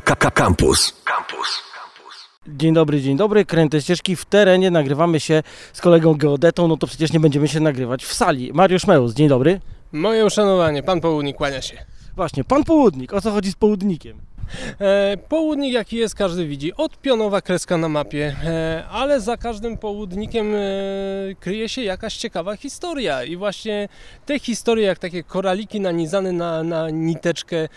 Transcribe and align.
Campus. 0.00 1.02
Campus. 1.04 1.62
Dzień 2.48 2.74
dobry, 2.74 3.00
dzień 3.00 3.16
dobry. 3.16 3.44
Kręte 3.44 3.82
ścieżki 3.82 4.16
w 4.16 4.24
terenie. 4.24 4.70
Nagrywamy 4.70 5.20
się 5.20 5.42
z 5.72 5.80
kolegą 5.80 6.14
geodetą. 6.14 6.68
No 6.68 6.76
to 6.76 6.86
przecież 6.86 7.12
nie 7.12 7.20
będziemy 7.20 7.48
się 7.48 7.60
nagrywać 7.60 8.04
w 8.04 8.14
sali. 8.14 8.52
Mariusz 8.52 8.86
Meus, 8.86 9.14
dzień 9.14 9.28
dobry. 9.28 9.60
Moje 9.92 10.26
uszanowanie, 10.26 10.82
pan 10.82 11.00
południk 11.00 11.36
kłania 11.36 11.62
się. 11.62 11.84
Właśnie, 12.16 12.44
pan 12.44 12.64
południk. 12.64 13.12
O 13.12 13.20
co 13.20 13.30
chodzi 13.30 13.52
z 13.52 13.54
południkiem? 13.54 14.18
E, 14.80 15.16
południk 15.28 15.72
jaki 15.72 15.96
jest, 15.96 16.14
każdy 16.14 16.46
widzi. 16.46 16.74
Odpionowa 16.76 17.40
kreska 17.40 17.76
na 17.76 17.88
mapie, 17.88 18.36
e, 18.44 18.84
ale 18.90 19.20
za 19.20 19.36
każdym 19.36 19.78
południkiem 19.78 20.54
e, 20.54 20.58
kryje 21.40 21.68
się 21.68 21.82
jakaś 21.82 22.16
ciekawa 22.16 22.56
historia. 22.56 23.24
I 23.24 23.36
właśnie 23.36 23.88
te 24.26 24.38
historie, 24.38 24.86
jak 24.86 24.98
takie 24.98 25.22
koraliki 25.22 25.80
nanizane 25.80 26.32
na, 26.32 26.62
na 26.62 26.90
niteczkę, 26.90 27.68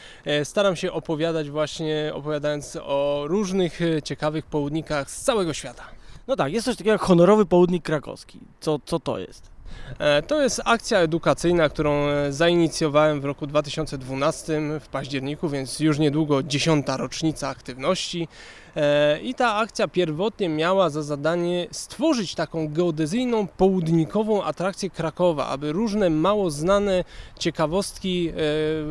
staram 0.43 0.75
się 0.75 0.91
opowiadać 0.91 1.49
właśnie 1.49 2.11
opowiadając 2.13 2.77
o 2.81 3.23
różnych 3.27 3.79
ciekawych 4.03 4.45
południkach 4.45 5.11
z 5.11 5.21
całego 5.21 5.53
świata. 5.53 5.83
No 6.27 6.35
tak, 6.35 6.53
jest 6.53 6.65
coś 6.65 6.75
takiego 6.75 6.91
jak 6.91 7.01
honorowy 7.01 7.45
południk 7.45 7.83
krakowski. 7.83 8.39
Co, 8.59 8.79
co 8.85 8.99
to 8.99 9.19
jest? 9.19 9.50
E, 9.99 10.21
To 10.21 10.41
jest 10.41 10.61
akcja 10.65 10.99
edukacyjna, 10.99 11.69
którą 11.69 12.07
e, 12.07 12.33
zainicjowałem 12.33 13.21
w 13.21 13.25
roku 13.25 13.47
2012 13.47 14.61
w 14.79 14.87
październiku, 14.87 15.49
więc 15.49 15.79
już 15.79 15.99
niedługo 15.99 16.43
dziesiąta 16.43 16.97
rocznica 16.97 17.49
aktywności. 17.49 18.27
E, 18.75 19.19
I 19.19 19.33
ta 19.33 19.55
akcja 19.55 19.87
pierwotnie 19.87 20.49
miała 20.49 20.89
za 20.89 21.03
zadanie 21.03 21.67
stworzyć 21.71 22.35
taką 22.35 22.67
geodezyjną, 22.73 23.47
południkową 23.47 24.43
atrakcję 24.43 24.89
Krakowa, 24.89 25.47
aby 25.47 25.71
różne 25.71 26.09
mało 26.09 26.51
znane 26.51 27.03
ciekawostki 27.39 28.33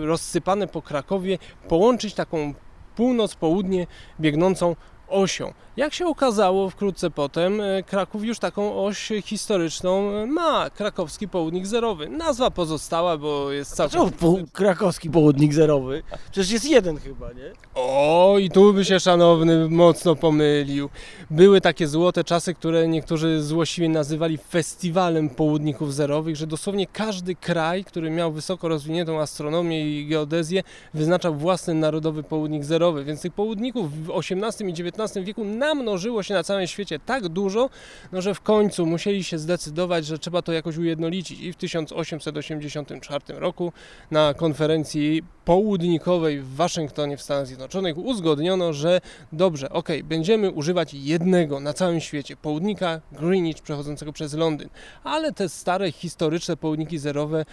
rozsypane 0.00 0.66
po 0.66 0.82
Krakowie 0.82 1.38
połączyć 1.68 2.14
taką 2.14 2.54
północ-południe 2.96 3.86
biegnącą 4.20 4.76
osią. 5.10 5.52
Jak 5.76 5.94
się 5.94 6.06
okazało 6.06 6.70
wkrótce 6.70 7.10
potem, 7.10 7.60
e, 7.60 7.82
Kraków 7.82 8.24
już 8.24 8.38
taką 8.38 8.84
oś 8.84 9.12
historyczną 9.24 10.10
e, 10.10 10.26
ma, 10.26 10.70
krakowski 10.70 11.28
południk 11.28 11.66
zerowy. 11.66 12.08
Nazwa 12.08 12.50
pozostała, 12.50 13.18
bo 13.18 13.52
jest 13.52 13.74
całkiem... 13.74 14.10
po, 14.10 14.36
krakowski 14.52 15.10
południk 15.10 15.54
zerowy? 15.54 16.02
Przecież 16.32 16.50
jest 16.50 16.70
jeden 16.70 16.98
chyba, 16.98 17.32
nie? 17.32 17.52
O, 17.74 18.36
i 18.40 18.50
tu 18.50 18.72
by 18.72 18.84
się 18.84 19.00
szanowny 19.00 19.68
mocno 19.68 20.16
pomylił. 20.16 20.88
Były 21.30 21.60
takie 21.60 21.88
złote 21.88 22.24
czasy, 22.24 22.54
które 22.54 22.88
niektórzy 22.88 23.42
złośliwie 23.42 23.88
nazywali 23.88 24.38
festiwalem 24.38 25.30
południków 25.30 25.94
zerowych, 25.94 26.36
że 26.36 26.46
dosłownie 26.46 26.86
każdy 26.86 27.34
kraj, 27.34 27.84
który 27.84 28.10
miał 28.10 28.32
wysoko 28.32 28.68
rozwiniętą 28.68 29.20
astronomię 29.20 30.00
i 30.00 30.06
geodezję, 30.06 30.62
wyznaczał 30.94 31.34
własny 31.34 31.74
narodowy 31.74 32.22
południk 32.22 32.64
zerowy. 32.64 33.04
Więc 33.04 33.22
tych 33.22 33.32
południków 33.32 34.04
w 34.04 34.10
XVIII 34.10 34.70
i 34.70 34.72
XIX 34.72 34.99
wieku 35.22 35.44
namnożyło 35.44 36.22
się 36.22 36.34
na 36.34 36.42
całym 36.42 36.66
świecie 36.66 36.98
tak 36.98 37.28
dużo, 37.28 37.70
no, 38.12 38.22
że 38.22 38.34
w 38.34 38.40
końcu 38.40 38.86
musieli 38.86 39.24
się 39.24 39.38
zdecydować, 39.38 40.06
że 40.06 40.18
trzeba 40.18 40.42
to 40.42 40.52
jakoś 40.52 40.76
ujednolicić. 40.76 41.40
I 41.40 41.52
w 41.52 41.56
1884 41.56 43.20
roku 43.28 43.72
na 44.10 44.34
konferencji 44.34 45.22
południkowej 45.44 46.40
w 46.40 46.54
Waszyngtonie 46.54 47.16
w 47.16 47.22
Stanach 47.22 47.46
Zjednoczonych 47.46 47.98
uzgodniono, 47.98 48.72
że 48.72 49.00
dobrze, 49.32 49.70
ok, 49.70 49.88
będziemy 50.04 50.50
używać 50.50 50.94
jednego 50.94 51.60
na 51.60 51.72
całym 51.72 52.00
świecie 52.00 52.36
południka 52.36 53.00
Greenwich 53.12 53.62
przechodzącego 53.62 54.12
przez 54.12 54.34
Londyn, 54.34 54.68
ale 55.04 55.32
te 55.32 55.48
stare 55.48 55.92
historyczne 55.92 56.56
południki 56.56 56.98
zerowe 56.98 57.44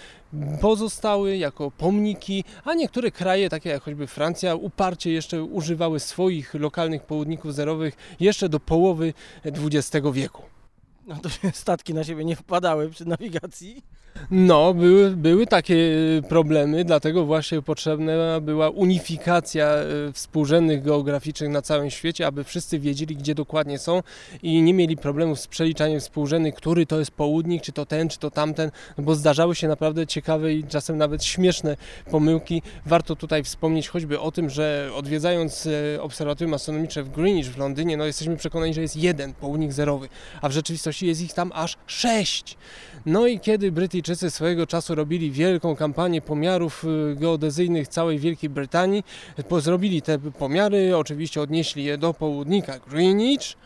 pozostały 0.61 1.37
jako 1.37 1.71
pomniki, 1.71 2.43
a 2.65 2.73
niektóre 2.73 3.11
kraje, 3.11 3.49
takie 3.49 3.69
jak 3.69 3.83
choćby 3.83 4.07
Francja, 4.07 4.55
uparcie 4.55 5.11
jeszcze 5.11 5.43
używały 5.43 5.99
swoich 5.99 6.53
lokalnych 6.53 7.03
południków 7.03 7.36
zerowych 7.45 7.95
jeszcze 8.19 8.49
do 8.49 8.59
połowy 8.59 9.13
XX 9.45 10.07
wieku. 10.13 10.43
No 11.07 11.15
to 11.15 11.29
statki 11.53 11.93
na 11.93 12.03
siebie 12.03 12.25
nie 12.25 12.35
wpadały 12.35 12.89
przy 12.89 13.05
nawigacji. 13.05 13.83
No, 14.31 14.73
były, 14.73 15.11
były 15.11 15.47
takie 15.47 15.75
y, 15.75 16.21
problemy, 16.29 16.85
dlatego 16.85 17.25
właśnie 17.25 17.61
potrzebna 17.61 18.39
była 18.41 18.69
unifikacja 18.69 19.75
y, 20.09 20.13
współrzędnych 20.13 20.83
geograficznych 20.83 21.49
na 21.49 21.61
całym 21.61 21.89
świecie, 21.89 22.27
aby 22.27 22.43
wszyscy 22.43 22.79
wiedzieli, 22.79 23.15
gdzie 23.15 23.35
dokładnie 23.35 23.79
są 23.79 24.03
i 24.43 24.61
nie 24.61 24.73
mieli 24.73 24.97
problemów 24.97 25.39
z 25.39 25.47
przeliczaniem 25.47 25.99
współrzędnych, 25.99 26.55
który 26.55 26.85
to 26.85 26.99
jest 26.99 27.11
południk, 27.11 27.63
czy 27.63 27.71
to 27.71 27.85
ten, 27.85 28.09
czy 28.09 28.19
to 28.19 28.31
tamten, 28.31 28.71
no 28.97 29.03
bo 29.03 29.15
zdarzały 29.15 29.55
się 29.55 29.67
naprawdę 29.67 30.07
ciekawe 30.07 30.53
i 30.53 30.63
czasem 30.63 30.97
nawet 30.97 31.23
śmieszne 31.23 31.77
pomyłki. 32.11 32.61
Warto 32.85 33.15
tutaj 33.15 33.43
wspomnieć 33.43 33.87
choćby 33.87 34.19
o 34.19 34.31
tym, 34.31 34.49
że 34.49 34.89
odwiedzając 34.95 35.65
y, 35.65 35.99
obserwatorium 36.01 36.53
astronomiczne 36.53 37.03
w 37.03 37.09
Greenwich 37.09 37.53
w 37.53 37.57
Londynie, 37.57 37.97
no 37.97 38.05
jesteśmy 38.05 38.37
przekonani, 38.37 38.73
że 38.73 38.81
jest 38.81 38.97
jeden 38.97 39.33
południk 39.33 39.73
zerowy, 39.73 40.09
a 40.41 40.49
w 40.49 40.51
rzeczywistości 40.51 41.07
jest 41.07 41.21
ich 41.21 41.33
tam 41.33 41.51
aż 41.55 41.77
sześć. 41.87 42.57
No 43.05 43.27
i 43.27 43.39
kiedy 43.39 43.71
Brytyjczycy 44.07 44.31
swojego 44.31 44.67
czasu 44.67 44.95
robili 44.95 45.31
wielką 45.31 45.75
kampanię 45.75 46.21
pomiarów 46.21 46.83
y, 46.83 47.15
geodezyjnych 47.15 47.87
całej 47.87 48.19
Wielkiej 48.19 48.49
Brytanii, 48.49 49.03
zrobili 49.59 50.01
te 50.01 50.19
pomiary, 50.19 50.97
oczywiście 50.97 51.41
odnieśli 51.41 51.83
je 51.83 51.97
do 51.97 52.13
południka 52.13 52.79
Greenwich. 52.79 53.57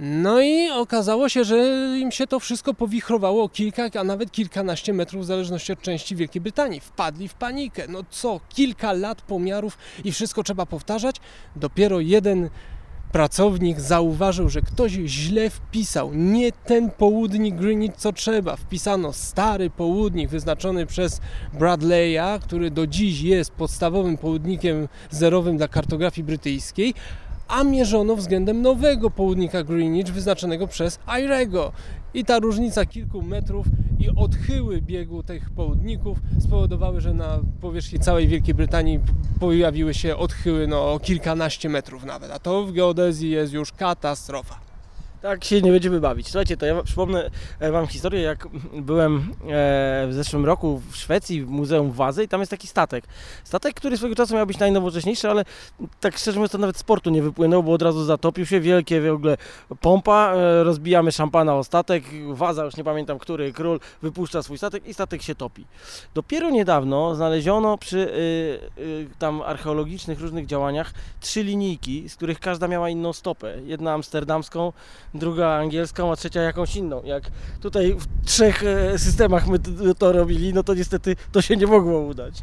No 0.00 0.40
i 0.40 0.70
okazało 0.70 1.28
się, 1.28 1.44
że 1.44 1.56
im 1.98 2.12
się 2.12 2.26
to 2.26 2.40
wszystko 2.40 2.74
powichrowało 2.74 3.44
o 3.44 3.48
kilka, 3.48 3.82
a 4.00 4.04
nawet 4.04 4.32
kilkanaście 4.32 4.92
metrów 4.92 5.22
w 5.22 5.26
zależności 5.26 5.72
od 5.72 5.82
części 5.82 6.16
Wielkiej 6.16 6.42
Brytanii. 6.42 6.80
Wpadli 6.80 7.28
w 7.28 7.34
panikę. 7.34 7.84
No 7.88 8.00
co, 8.10 8.40
kilka 8.48 8.92
lat 8.92 9.22
pomiarów 9.22 9.78
i 10.04 10.12
wszystko 10.12 10.42
trzeba 10.42 10.66
powtarzać? 10.66 11.16
Dopiero 11.56 12.00
jeden 12.00 12.50
pracownik 13.12 13.80
zauważył, 13.80 14.48
że 14.48 14.62
ktoś 14.62 14.92
źle 14.92 15.50
wpisał. 15.50 16.14
Nie 16.14 16.52
ten 16.52 16.90
południk 16.90 17.54
Greenwich, 17.56 17.96
co 17.96 18.12
trzeba. 18.12 18.56
Wpisano 18.56 19.12
stary 19.12 19.70
południk 19.70 20.30
wyznaczony 20.30 20.86
przez 20.86 21.20
Bradley'a, 21.58 22.40
który 22.40 22.70
do 22.70 22.86
dziś 22.86 23.20
jest 23.20 23.50
podstawowym 23.52 24.16
południkiem 24.18 24.88
zerowym 25.10 25.56
dla 25.56 25.68
kartografii 25.68 26.24
brytyjskiej, 26.24 26.94
a 27.50 27.64
mierzono 27.64 28.16
względem 28.16 28.62
nowego 28.62 29.10
południka 29.10 29.62
Greenwich 29.62 30.06
wyznaczonego 30.06 30.66
przez 30.66 30.98
Airego. 31.06 31.72
I 32.14 32.24
ta 32.24 32.38
różnica 32.38 32.86
kilku 32.86 33.22
metrów 33.22 33.66
i 33.98 34.10
odchyły 34.16 34.82
biegu 34.82 35.22
tych 35.22 35.50
południków 35.50 36.18
spowodowały, 36.40 37.00
że 37.00 37.14
na 37.14 37.40
powierzchni 37.60 37.98
całej 37.98 38.28
Wielkiej 38.28 38.54
Brytanii 38.54 39.00
pojawiły 39.40 39.94
się 39.94 40.16
odchyły 40.16 40.66
no, 40.66 40.98
kilkanaście 41.02 41.68
metrów 41.68 42.04
nawet, 42.04 42.30
a 42.30 42.38
to 42.38 42.64
w 42.64 42.72
geodezji 42.72 43.30
jest 43.30 43.52
już 43.52 43.72
katastrofa. 43.72 44.69
Tak 45.22 45.44
się 45.44 45.62
nie 45.62 45.72
będziemy 45.72 46.00
bawić. 46.00 46.26
Słuchajcie, 46.26 46.56
to 46.56 46.66
ja 46.66 46.82
przypomnę 46.82 47.30
e, 47.60 47.70
Wam 47.70 47.86
historię, 47.86 48.20
jak 48.20 48.48
byłem 48.74 49.16
e, 49.16 49.22
w 50.08 50.10
zeszłym 50.10 50.44
roku 50.44 50.82
w 50.90 50.96
Szwecji, 50.96 51.42
w 51.44 51.48
Muzeum 51.48 51.92
Wazy 51.92 52.24
i 52.24 52.28
tam 52.28 52.40
jest 52.40 52.50
taki 52.50 52.66
statek. 52.66 53.04
Statek, 53.44 53.74
który 53.74 53.96
swojego 53.96 54.16
czasu 54.16 54.34
miał 54.34 54.46
być 54.46 54.58
najnowocześniejszy, 54.58 55.30
ale 55.30 55.44
tak 56.00 56.18
szczerze 56.18 56.36
mówiąc 56.38 56.52
to 56.52 56.58
nawet 56.58 56.76
sportu 56.76 57.10
nie 57.10 57.22
wypłynął, 57.22 57.62
bo 57.62 57.72
od 57.72 57.82
razu 57.82 58.04
zatopił 58.04 58.46
się, 58.46 58.60
wielkie 58.60 59.00
w 59.00 59.14
ogóle 59.14 59.36
pompa, 59.80 60.34
e, 60.34 60.64
rozbijamy 60.64 61.12
szampana 61.12 61.56
o 61.56 61.64
statek, 61.64 62.04
Waza, 62.28 62.64
już 62.64 62.76
nie 62.76 62.84
pamiętam 62.84 63.18
który, 63.18 63.52
król 63.52 63.80
wypuszcza 64.02 64.42
swój 64.42 64.58
statek 64.58 64.86
i 64.86 64.94
statek 64.94 65.22
się 65.22 65.34
topi. 65.34 65.64
Dopiero 66.14 66.50
niedawno 66.50 67.14
znaleziono 67.14 67.78
przy 67.78 68.10
tam 69.18 69.42
archeologicznych 69.42 70.20
różnych 70.20 70.46
działaniach 70.46 70.92
trzy 71.20 71.42
linijki, 71.42 72.08
z 72.08 72.16
których 72.16 72.40
każda 72.40 72.68
miała 72.68 72.90
inną 72.90 73.12
stopę. 73.12 73.54
Jedna 73.64 73.92
amsterdamską, 73.92 74.72
druga 75.14 75.48
angielską, 75.48 76.12
a 76.12 76.16
trzecia 76.16 76.42
jakąś 76.42 76.76
inną. 76.76 77.02
Jak 77.04 77.30
tutaj 77.60 77.94
w 77.94 78.26
trzech 78.26 78.64
e, 78.64 78.98
systemach 78.98 79.46
my 79.48 79.58
to 79.98 80.12
robili, 80.12 80.54
no 80.54 80.62
to 80.62 80.74
niestety 80.74 81.16
to 81.32 81.42
się 81.42 81.56
nie 81.56 81.66
mogło 81.66 82.00
udać. 82.00 82.42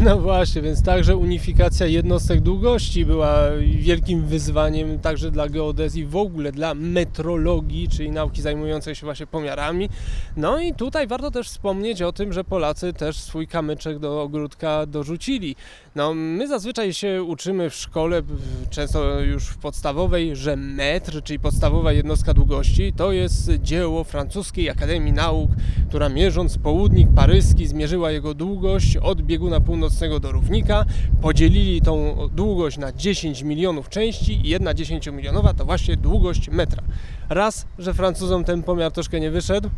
No 0.00 0.18
właśnie, 0.18 0.62
więc 0.62 0.82
także 0.82 1.16
unifikacja 1.16 1.86
jednostek 1.86 2.40
długości 2.40 3.06
była 3.06 3.36
wielkim 3.78 4.26
wyzwaniem 4.26 4.98
także 4.98 5.30
dla 5.30 5.48
geodezji, 5.48 6.06
w 6.06 6.16
ogóle 6.16 6.52
dla 6.52 6.74
metrologii, 6.74 7.88
czyli 7.88 8.10
nauki 8.10 8.42
zajmującej 8.42 8.94
się 8.94 9.06
właśnie 9.06 9.26
pomiarami. 9.26 9.88
No 10.36 10.60
i 10.60 10.74
tutaj 10.74 11.06
warto 11.06 11.30
też 11.30 11.48
wspomnieć 11.48 12.02
o 12.02 12.12
tym, 12.12 12.32
że 12.32 12.44
Polacy 12.44 12.92
też 12.92 13.16
swój 13.16 13.46
kamyczek 13.46 13.98
do 13.98 14.22
ogródka 14.22 14.86
dorzucili. 14.86 15.56
No 15.94 16.14
my 16.14 16.48
zazwyczaj 16.48 16.92
się 16.92 17.22
uczymy 17.22 17.70
w 17.70 17.74
szkole, 17.74 18.22
często 18.70 19.20
już 19.20 19.44
w 19.44 19.58
podstawowej, 19.58 20.36
że 20.36 20.56
metr, 20.56 21.22
czyli 21.22 21.38
podstawowa 21.38 21.92
jednostka 21.92 22.03
długości, 22.34 22.92
to 22.92 23.12
jest 23.12 23.50
dzieło 23.62 24.04
francuskiej 24.04 24.70
Akademii 24.70 25.12
Nauk, 25.12 25.50
która 25.88 26.08
mierząc 26.08 26.58
południk 26.58 27.08
paryski 27.14 27.66
zmierzyła 27.66 28.10
jego 28.10 28.34
długość 28.34 28.96
od 28.96 29.22
bieguna 29.22 29.60
północnego 29.60 30.20
do 30.20 30.32
równika, 30.32 30.84
podzielili 31.22 31.80
tą 31.80 32.16
długość 32.34 32.78
na 32.78 32.92
10 32.92 33.42
milionów 33.42 33.88
części 33.88 34.46
i 34.46 34.48
jedna 34.48 34.74
10 34.74 35.06
milionowa 35.06 35.54
to 35.54 35.64
właśnie 35.64 35.96
długość 35.96 36.48
metra. 36.48 36.82
Raz, 37.28 37.66
że 37.78 37.94
Francuzom 37.94 38.44
ten 38.44 38.62
pomiar 38.62 38.92
troszkę 38.92 39.20
nie 39.20 39.30
wyszedł, 39.30 39.70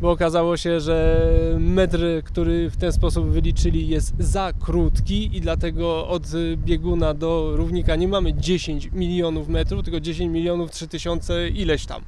bo 0.00 0.10
okazało 0.10 0.56
się, 0.56 0.80
że 0.80 1.26
metr, 1.58 1.98
który 2.24 2.70
w 2.70 2.76
ten 2.76 2.92
sposób 2.92 3.26
wyliczyli 3.26 3.88
jest 3.88 4.14
za 4.18 4.52
krótki 4.60 5.36
i 5.36 5.40
dlatego 5.40 6.08
od 6.08 6.22
bieguna 6.56 7.14
do 7.14 7.56
równika 7.56 7.96
nie 7.96 8.08
mamy 8.08 8.34
10 8.34 8.90
milionów 8.92 9.48
metrów, 9.48 9.84
tylko 9.84 10.00
10 10.00 10.32
milionów 10.32 10.70
3000 10.70 11.48
ileś 11.48 11.86
tam. 11.86 12.02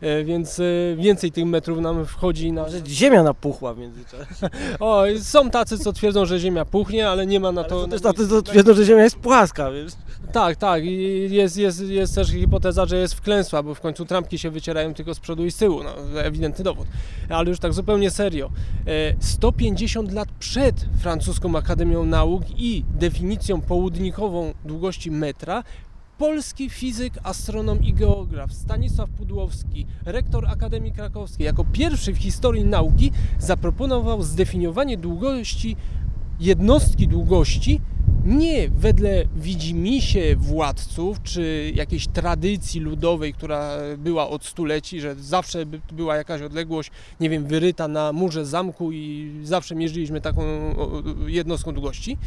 E, 0.00 0.24
więc 0.24 0.60
e, 0.60 0.62
więcej 0.96 1.32
tych 1.32 1.44
metrów 1.44 1.78
nam 1.78 2.06
wchodzi 2.06 2.52
na... 2.52 2.66
Ziemia 2.86 3.22
napuchła 3.22 3.74
w 3.74 3.78
międzyczasie. 3.78 4.24
O, 4.80 5.04
są 5.20 5.50
tacy, 5.50 5.78
co 5.78 5.92
twierdzą, 5.92 6.26
że 6.26 6.38
ziemia 6.38 6.64
puchnie, 6.64 7.08
ale 7.08 7.26
nie 7.26 7.40
ma 7.40 7.52
na 7.52 7.64
to... 7.64 7.80
To 7.80 7.88
też 7.88 8.00
tacy, 8.00 8.28
co 8.28 8.42
twierdzą, 8.42 8.74
że 8.74 8.84
ziemia 8.84 9.02
jest 9.02 9.16
płaska, 9.16 9.70
wiesz. 9.70 9.92
Tak, 10.32 10.56
tak. 10.56 10.84
I 10.84 11.28
jest, 11.30 11.56
jest, 11.56 11.80
jest 11.80 12.14
też 12.14 12.28
hipoteza, 12.28 12.86
że 12.86 12.96
jest 12.96 13.14
wklęsła, 13.14 13.62
bo 13.62 13.74
w 13.74 13.80
końcu 13.80 14.04
trampki 14.04 14.38
się 14.38 14.50
wycierają 14.50 14.94
tylko 14.94 15.14
z 15.14 15.20
przodu 15.20 15.46
i 15.46 15.50
z 15.50 15.56
tyłu. 15.56 15.82
No, 15.82 16.20
ewidentny 16.20 16.64
dowód. 16.64 16.86
Ale 17.28 17.48
już 17.48 17.58
tak 17.58 17.72
zupełnie 17.72 18.10
serio. 18.10 18.50
150 19.20 20.10
e, 20.10 20.14
lat 20.14 20.28
przed 20.38 20.86
francuską 21.00 21.56
Akademią 21.56 22.04
Nauk 22.04 22.42
i 22.56 22.84
definicją 22.94 23.60
południkową 23.60 24.54
długości 24.64 25.10
metra 25.10 25.62
polski 26.20 26.70
fizyk, 26.70 27.14
astronom 27.22 27.82
i 27.82 27.92
geograf 27.92 28.52
Stanisław 28.52 29.10
Pudłowski, 29.10 29.86
rektor 30.04 30.46
Akademii 30.46 30.92
Krakowskiej, 30.92 31.44
jako 31.44 31.64
pierwszy 31.64 32.12
w 32.12 32.18
historii 32.18 32.64
nauki 32.64 33.12
zaproponował 33.38 34.22
zdefiniowanie 34.22 34.96
długości 34.96 35.76
jednostki 36.40 37.08
długości 37.08 37.80
nie 38.24 38.68
wedle 38.68 39.24
widzimisię 39.36 40.36
władców 40.36 41.22
czy 41.22 41.72
jakiejś 41.74 42.08
tradycji 42.08 42.80
ludowej, 42.80 43.34
która 43.34 43.76
była 43.98 44.28
od 44.28 44.44
stuleci, 44.44 45.00
że 45.00 45.14
zawsze 45.14 45.66
była 45.92 46.16
jakaś 46.16 46.42
odległość, 46.42 46.90
nie 47.20 47.30
wiem, 47.30 47.46
wyryta 47.46 47.88
na 47.88 48.12
murze 48.12 48.46
zamku 48.46 48.92
i 48.92 49.32
zawsze 49.42 49.74
mierzyliśmy 49.74 50.20
taką 50.20 50.42
jednostką 51.26 51.72
długości, 51.72 52.18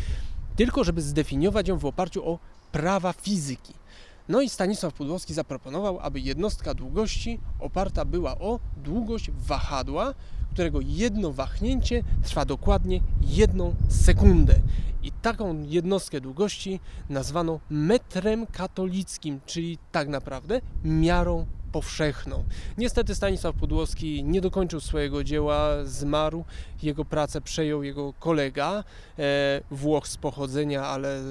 tylko 0.56 0.84
żeby 0.84 1.02
zdefiniować 1.02 1.68
ją 1.68 1.78
w 1.78 1.86
oparciu 1.86 2.30
o 2.30 2.40
prawa 2.72 3.14
fizyki. 3.14 3.83
No 4.30 4.42
i 4.42 4.50
Stanisław 4.50 4.94
Pudłowski 4.94 5.34
zaproponował, 5.34 6.00
aby 6.00 6.20
jednostka 6.20 6.74
długości 6.74 7.40
oparta 7.60 8.06
była 8.06 8.38
o 8.40 8.60
długość 8.78 9.32
wahadła, 9.32 10.14
którego 10.54 10.80
jedno 10.82 11.32
wahnięcie 11.32 12.04
trwa 12.24 12.46
dokładnie 12.46 13.00
jedną 13.22 13.76
sekundę. 13.90 14.56
I 15.04 15.12
taką 15.12 15.64
jednostkę 15.64 16.22
długości 16.22 16.80
nazwano 17.10 17.60
metrem 17.70 18.46
katolickim, 18.46 19.40
czyli 19.46 19.78
tak 19.92 20.08
naprawdę 20.08 20.62
miarą 20.84 21.46
powszechną. 21.74 22.44
Niestety 22.78 23.16
Stanisław 23.16 23.56
Pudłowski 23.56 24.24
nie 24.24 24.42
dokończył 24.42 24.80
swojego 24.80 25.24
dzieła, 25.24 25.70
zmarł, 25.86 26.46
jego 26.84 27.06
pracę 27.06 27.42
przejął 27.42 27.84
jego 27.84 28.14
kolega, 28.20 28.84
e, 29.20 29.62
Włoch 29.72 30.08
z 30.08 30.18
pochodzenia, 30.18 30.86
ale 30.86 31.22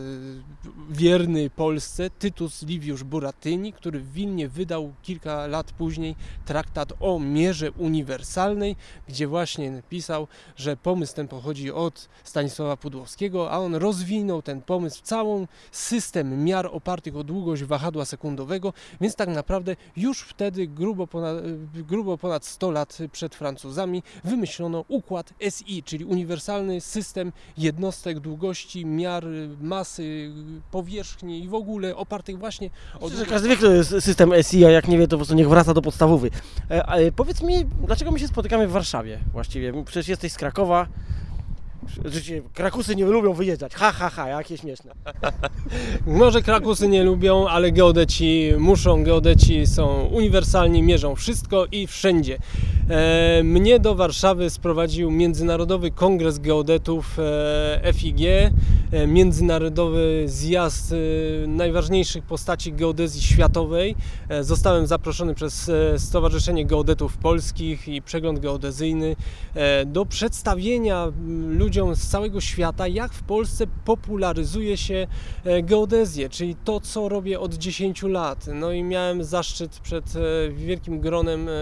wierny 0.90 1.50
Polsce, 1.50 2.10
Tytus 2.10 2.62
Liviusz 2.62 3.04
Buratyni, 3.04 3.72
który 3.72 4.00
w 4.00 4.12
Wilnie 4.12 4.48
wydał 4.48 4.92
kilka 5.02 5.46
lat 5.46 5.72
później 5.72 6.16
traktat 6.44 6.92
o 7.00 7.18
mierze 7.18 7.72
uniwersalnej, 7.72 8.76
gdzie 9.08 9.26
właśnie 9.26 9.70
napisał, 9.70 10.28
że 10.56 10.76
pomysł 10.76 11.14
ten 11.14 11.28
pochodzi 11.28 11.72
od 11.72 12.08
Stanisława 12.24 12.76
Pudłowskiego, 12.76 13.50
a 13.50 13.58
on 13.58 13.74
rozwinął 13.74 14.42
ten 14.42 14.62
pomysł 14.62 14.98
w 14.98 15.02
całą 15.02 15.46
system 15.72 16.44
miar 16.44 16.68
opartych 16.72 17.16
o 17.16 17.24
długość 17.24 17.64
wahadła 17.64 18.04
sekundowego, 18.04 18.72
więc 19.00 19.14
tak 19.14 19.28
naprawdę 19.28 19.76
już 19.96 20.31
wtedy, 20.32 20.66
grubo 20.66 21.06
ponad, 21.06 21.36
grubo 21.74 22.18
ponad 22.18 22.44
100 22.44 22.70
lat 22.70 22.98
przed 23.12 23.34
Francuzami, 23.34 24.02
wymyślono 24.24 24.84
układ 24.88 25.32
SI, 25.50 25.82
czyli 25.82 26.04
uniwersalny 26.04 26.80
system 26.80 27.32
jednostek 27.58 28.20
długości, 28.20 28.86
miar, 28.86 29.24
masy, 29.60 30.32
powierzchni 30.70 31.44
i 31.44 31.48
w 31.48 31.54
ogóle 31.54 31.96
opartych 31.96 32.38
właśnie 32.38 32.70
o... 33.00 33.04
Myślę, 33.04 33.18
że 33.18 33.26
każdy 33.26 33.48
wie, 33.48 33.56
kto 33.56 33.72
jest 33.72 33.90
system 34.00 34.32
SI, 34.42 34.64
a 34.64 34.70
jak 34.70 34.88
nie 34.88 34.98
wie, 34.98 35.08
to 35.08 35.10
po 35.10 35.16
prostu 35.16 35.34
niech 35.34 35.48
wraca 35.48 35.74
do 35.74 35.82
podstawowy. 35.82 36.30
E, 36.68 37.12
powiedz 37.12 37.42
mi, 37.42 37.64
dlaczego 37.86 38.10
my 38.10 38.18
się 38.18 38.28
spotykamy 38.28 38.68
w 38.68 38.72
Warszawie 38.72 39.18
właściwie? 39.32 39.84
Przecież 39.84 40.08
jesteś 40.08 40.32
z 40.32 40.36
Krakowa, 40.36 40.86
Krakusy 42.54 42.96
nie 42.96 43.04
lubią 43.04 43.32
wyjeżdżać. 43.32 43.74
Ha, 43.74 43.92
ha, 43.92 44.10
ha, 44.10 44.28
jakie 44.28 44.58
śmieszne. 44.58 44.92
Może 46.06 46.42
krakusy 46.42 46.88
nie 46.88 47.04
lubią, 47.04 47.48
ale 47.48 47.72
geodeci 47.72 48.52
muszą. 48.58 49.04
Geodeci 49.04 49.66
są 49.66 50.04
uniwersalni, 50.04 50.82
mierzą 50.82 51.16
wszystko 51.16 51.66
i 51.72 51.86
wszędzie. 51.86 52.38
E, 52.90 53.42
mnie 53.42 53.78
do 53.78 53.94
Warszawy 53.94 54.50
sprowadził 54.50 55.10
Międzynarodowy 55.10 55.90
Kongres 55.90 56.38
Geodetów 56.38 57.18
e, 57.18 57.92
FIG, 57.92 58.20
e, 58.20 58.50
międzynarodowy 59.06 60.24
zjazd 60.26 60.92
e, 60.92 61.46
najważniejszych 61.46 62.24
postaci 62.24 62.72
geodezji 62.72 63.22
światowej. 63.22 63.94
E, 64.28 64.44
zostałem 64.44 64.86
zaproszony 64.86 65.34
przez 65.34 65.68
e, 65.68 65.98
Stowarzyszenie 65.98 66.66
Geodetów 66.66 67.16
Polskich 67.16 67.88
i 67.88 68.02
Przegląd 68.02 68.38
Geodezyjny 68.38 69.16
do 69.86 70.06
przedstawienia 70.06 71.12
ludziom 71.48 71.71
ludziom 71.72 71.96
z 71.96 72.08
całego 72.08 72.40
świata, 72.40 72.88
jak 72.88 73.12
w 73.12 73.22
Polsce 73.22 73.66
popularyzuje 73.84 74.76
się 74.76 75.06
e, 75.44 75.62
geodezję, 75.62 76.28
czyli 76.28 76.56
to, 76.64 76.80
co 76.80 77.08
robię 77.08 77.40
od 77.40 77.54
10 77.54 78.02
lat. 78.02 78.46
No 78.54 78.72
i 78.72 78.82
miałem 78.82 79.24
zaszczyt 79.24 79.80
przed 79.80 80.04
e, 80.16 80.50
wielkim 80.50 81.00
gronem 81.00 81.48
e, 81.48 81.52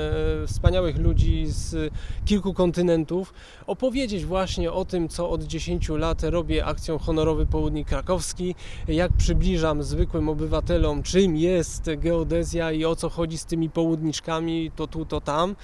wspaniałych 0.46 0.98
ludzi 0.98 1.46
z 1.46 1.92
kilku 2.24 2.54
kontynentów 2.54 3.34
opowiedzieć 3.66 4.24
właśnie 4.24 4.72
o 4.72 4.84
tym, 4.84 5.08
co 5.08 5.30
od 5.30 5.42
10 5.42 5.88
lat 5.88 6.22
robię 6.22 6.64
akcją 6.64 6.98
Honorowy 6.98 7.46
Południk 7.46 7.88
Krakowski, 7.88 8.54
jak 8.88 9.12
przybliżam 9.12 9.82
zwykłym 9.82 10.28
obywatelom, 10.28 11.02
czym 11.02 11.36
jest 11.36 11.90
geodezja 11.96 12.72
i 12.72 12.84
o 12.84 12.96
co 12.96 13.08
chodzi 13.08 13.38
z 13.38 13.44
tymi 13.44 13.70
południczkami, 13.70 14.70
to 14.76 14.86
tu, 14.86 15.04
to 15.04 15.20
tam. 15.20 15.56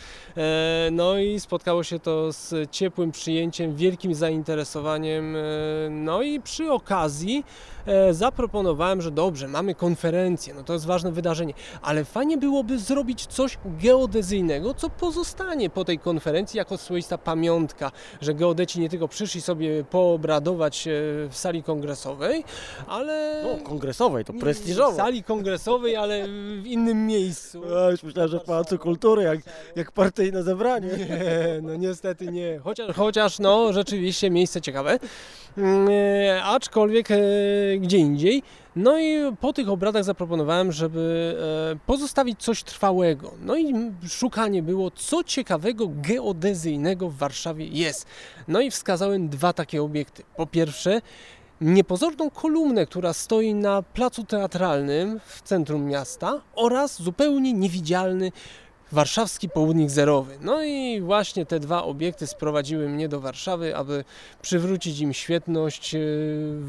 No 0.93 1.19
i 1.19 1.41
spotkało 1.41 1.83
się 1.83 1.99
to 1.99 2.33
z 2.33 2.71
ciepłym 2.71 3.13
przyjęciem, 3.13 3.77
wielkim 3.77 4.15
zainteresowaniem 4.15 4.36
zainteresowaniem. 4.37 5.37
E, 5.37 5.41
no 5.91 6.23
i 6.23 6.41
przy 6.41 6.73
okazji 6.73 7.45
zaproponowałem, 8.11 9.03
że 9.03 9.11
dobrze, 9.11 9.49
mamy 9.49 9.75
konferencję, 9.75 10.55
no 10.55 10.63
to 10.63 10.73
jest 10.73 10.87
ważne 10.87 11.13
wydarzenie, 11.13 11.55
ale 11.83 12.05
fajnie 12.05 12.39
byłoby 12.39 12.79
zrobić 12.79 13.27
coś 13.27 13.59
geodezyjnego, 13.65 14.75
co 14.75 14.91
pozostanie 14.91 15.71
po 15.71 15.85
tej 15.85 15.99
konferencji 15.99 16.59
jako 16.59 16.79
swoista 16.79 17.19
pamiątka, 17.19 17.93
że 18.21 18.35
geodeci 18.35 18.81
nie 18.81 18.89
tylko 18.89 19.09
przyszli 19.09 19.41
sobie 19.41 19.85
poobradować 19.85 20.89
e, 20.89 20.91
w 21.31 21.37
sali 21.37 21.63
kongresowej, 21.63 22.45
ale... 22.87 23.43
No, 23.45 23.65
kongresowej, 23.65 24.25
to 24.25 24.33
prestiżowo. 24.33 24.93
W 24.93 24.97
sali 24.97 25.23
kongresowej, 25.23 25.97
ale 25.97 26.29
w 26.63 26.67
innym 26.67 27.07
miejscu. 27.07 27.63
Ja 27.71 27.91
już 27.91 28.03
myślałem, 28.03 28.31
że 28.31 28.41
w 28.41 28.45
Pałacu 28.45 28.79
Kultury, 28.79 29.23
jak, 29.23 29.41
jak 29.77 29.93
partyjne 29.93 30.43
zebranie. 30.43 30.89
Nie, 30.89 31.61
no 31.63 31.77
niestety 31.77 32.27
nie. 32.27 32.59
Chociaż, 32.59 32.97
chociaż 32.97 33.39
no 33.39 33.73
rzeczywiście 33.73 34.31
miejsce 34.31 34.61
ciekawe, 34.61 34.93
e, 34.93 34.99
aczkolwiek 36.43 37.11
e, 37.11 37.17
gdzie 37.79 37.99
indziej. 37.99 38.43
No 38.77 38.99
i 38.99 39.37
po 39.41 39.53
tych 39.53 39.69
obradach 39.69 40.05
zaproponowałem, 40.05 40.73
żeby 40.73 41.37
e, 41.73 41.79
pozostawić 41.87 42.43
coś 42.43 42.63
trwałego. 42.63 43.33
No 43.41 43.57
i 43.57 43.75
szukanie 44.09 44.63
było, 44.63 44.91
co 44.91 45.25
ciekawego 45.25 45.89
geodezyjnego 45.89 47.09
w 47.09 47.17
Warszawie 47.17 47.67
jest. 47.67 48.07
No 48.49 48.61
i 48.61 48.71
wskazałem 48.71 49.29
dwa 49.29 49.53
takie 49.53 49.83
obiekty. 49.83 50.23
Po 50.37 50.47
pierwsze, 50.47 51.01
niepozorną 51.61 52.31
kolumnę, 52.31 52.87
która 52.87 53.13
stoi 53.13 53.55
na 53.55 53.83
placu 53.83 54.25
teatralnym 54.25 55.21
w 55.27 55.43
centrum 55.43 55.85
miasta 55.85 56.43
oraz 56.55 57.03
zupełnie 57.03 57.53
niewidzialny 57.53 58.33
warszawski 58.93 59.49
południk 59.49 59.91
zerowy. 59.91 60.39
No 60.41 60.65
i 60.65 61.01
właśnie 61.01 61.47
te 61.47 61.61
dwa 61.61 61.83
obiekty 61.83 62.27
sprowadziły 62.27 62.89
mnie 62.89 63.09
do 63.09 63.21
Warszawy, 63.21 63.77
aby 63.77 64.05
przywrócić 64.43 65.01
im 65.01 65.13
świetność, 65.13 65.95
e, 65.95 65.99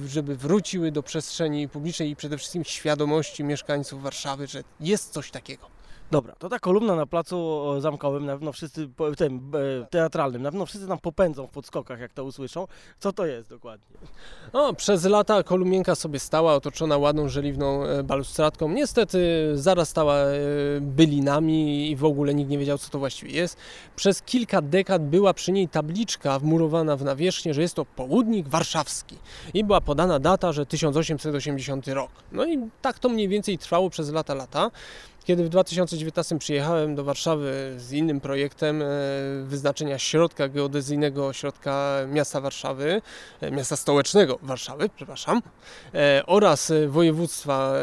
żeby 0.08 0.36
wróciły 0.36 0.92
do 0.92 1.04
przestrzeni 1.04 1.70
publicznej 1.70 2.10
i 2.10 2.16
przede 2.16 2.38
wszystkim 2.38 2.64
świadomości 2.64 3.44
mieszkańców 3.44 4.04
Warszawy, 4.04 4.48
że 4.48 4.64
jest 4.80 5.14
coś 5.14 5.32
takiego. 5.32 5.77
Dobra, 6.12 6.36
to 6.40 6.50
ta 6.50 6.60
kolumna 6.60 6.96
na 6.96 7.06
placu 7.06 7.66
zamkowym, 7.80 8.26
na 8.26 8.34
pewno 8.34 8.52
wszyscy, 8.52 8.90
tym 9.18 9.52
e, 9.82 9.86
teatralnym, 9.86 10.42
na 10.42 10.52
pewno 10.52 10.66
wszyscy 10.66 10.88
nam 10.88 11.00
popędzą 11.00 11.48
w 11.48 11.50
podskokach, 11.50 12.00
jak 12.00 12.14
to 12.14 12.24
usłyszą. 12.24 12.68
Co 13.00 13.14
to 13.14 13.26
jest 13.26 13.50
dokładnie? 13.50 13.98
No, 14.54 14.74
przez 14.74 15.06
lata 15.06 15.44
kolumienka 15.44 15.96
sobie 15.96 16.20
stała, 16.20 16.54
otoczona 16.56 16.98
ładną, 16.98 17.30
żeliwną 17.30 17.84
e, 17.84 18.04
balustradką. 18.04 18.70
Niestety 18.70 19.52
zaraz 19.54 19.90
stała 19.90 20.16
e, 20.16 20.38
bylinami 20.82 21.92
i 21.92 21.96
w 21.96 22.06
ogóle 22.06 22.34
nikt 22.34 22.50
nie 22.50 22.58
wiedział, 22.58 22.78
co 22.78 22.90
to 22.90 23.00
właściwie 23.00 23.32
jest. 23.32 23.58
Przez 23.96 24.22
kilka 24.22 24.62
dekad 24.62 25.06
była 25.06 25.34
przy 25.34 25.52
niej 25.52 25.68
tabliczka 25.68 26.40
wmurowana 26.40 26.96
w 26.96 27.04
nawierzchnię, 27.04 27.54
że 27.54 27.62
jest 27.62 27.76
to 27.76 27.86
południk 27.86 28.48
warszawski. 28.48 29.18
I 29.54 29.64
była 29.64 29.82
podana 29.82 30.20
data, 30.20 30.52
że 30.52 30.66
1880 30.66 31.88
rok. 31.88 32.12
No 32.32 32.46
i 32.46 32.60
tak 32.82 33.00
to 33.00 33.10
mniej 33.10 33.28
więcej 33.28 33.58
trwało 33.58 33.90
przez 33.90 34.12
lata, 34.12 34.34
lata. 34.34 34.72
Kiedy 35.28 35.44
w 35.44 35.50
2019 35.50 36.38
przyjechałem 36.38 36.96
do 36.96 37.04
Warszawy 37.04 37.74
z 37.78 37.92
innym 37.92 38.22
projektem 38.22 38.82
e, 38.82 38.86
wyznaczenia 39.44 40.00
środka 40.00 40.48
geodezyjnego, 40.48 41.34
środka 41.34 41.98
miasta 42.12 42.42
Warszawy, 42.42 43.02
e, 43.42 43.52
miasta 43.52 43.76
stołecznego 43.76 44.40
Warszawy, 44.42 44.90
przepraszam, 44.96 45.42
e, 45.94 46.24
oraz 46.26 46.72
województwa 46.88 47.74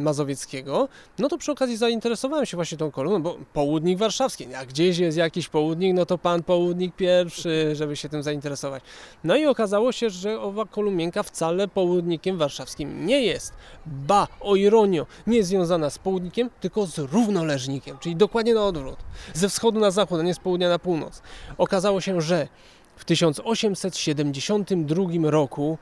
mazowieckiego, 0.00 0.88
no 1.18 1.28
to 1.28 1.38
przy 1.38 1.52
okazji 1.52 1.76
zainteresowałem 1.76 2.46
się 2.46 2.56
właśnie 2.56 2.78
tą 2.78 2.90
kolumną, 2.90 3.22
bo 3.22 3.38
południk 3.52 3.98
warszawski, 3.98 4.50
jak 4.50 4.68
gdzieś 4.68 4.98
jest 4.98 5.18
jakiś 5.18 5.48
południk, 5.48 5.94
no 5.94 6.06
to 6.06 6.18
pan 6.18 6.42
południk 6.42 6.96
pierwszy, 6.96 7.70
żeby 7.76 7.96
się 7.96 8.08
tym 8.08 8.22
zainteresować. 8.22 8.82
No 9.24 9.36
i 9.36 9.46
okazało 9.46 9.92
się, 9.92 10.10
że 10.10 10.40
owa 10.40 10.64
kolumienka 10.64 11.22
wcale 11.22 11.68
południkiem 11.68 12.36
warszawskim 12.36 13.06
nie 13.06 13.22
jest. 13.22 13.52
Ba, 13.86 14.28
o 14.40 14.56
ironio, 14.56 15.06
nie 15.26 15.44
związana 15.44 15.90
z 15.90 15.98
południkiem, 15.98 16.50
tylko 16.60 16.77
z 16.86 16.98
równoleżnikiem, 16.98 17.98
czyli 17.98 18.16
dokładnie 18.16 18.54
na 18.54 18.64
odwrót. 18.64 18.96
Ze 19.34 19.48
wschodu 19.48 19.80
na 19.80 19.90
zachód, 19.90 20.20
a 20.20 20.22
nie 20.22 20.34
z 20.34 20.38
południa 20.38 20.68
na 20.68 20.78
północ. 20.78 21.22
Okazało 21.58 22.00
się, 22.00 22.20
że 22.20 22.48
w 22.96 23.04
1872 23.04 25.30
roku 25.30 25.78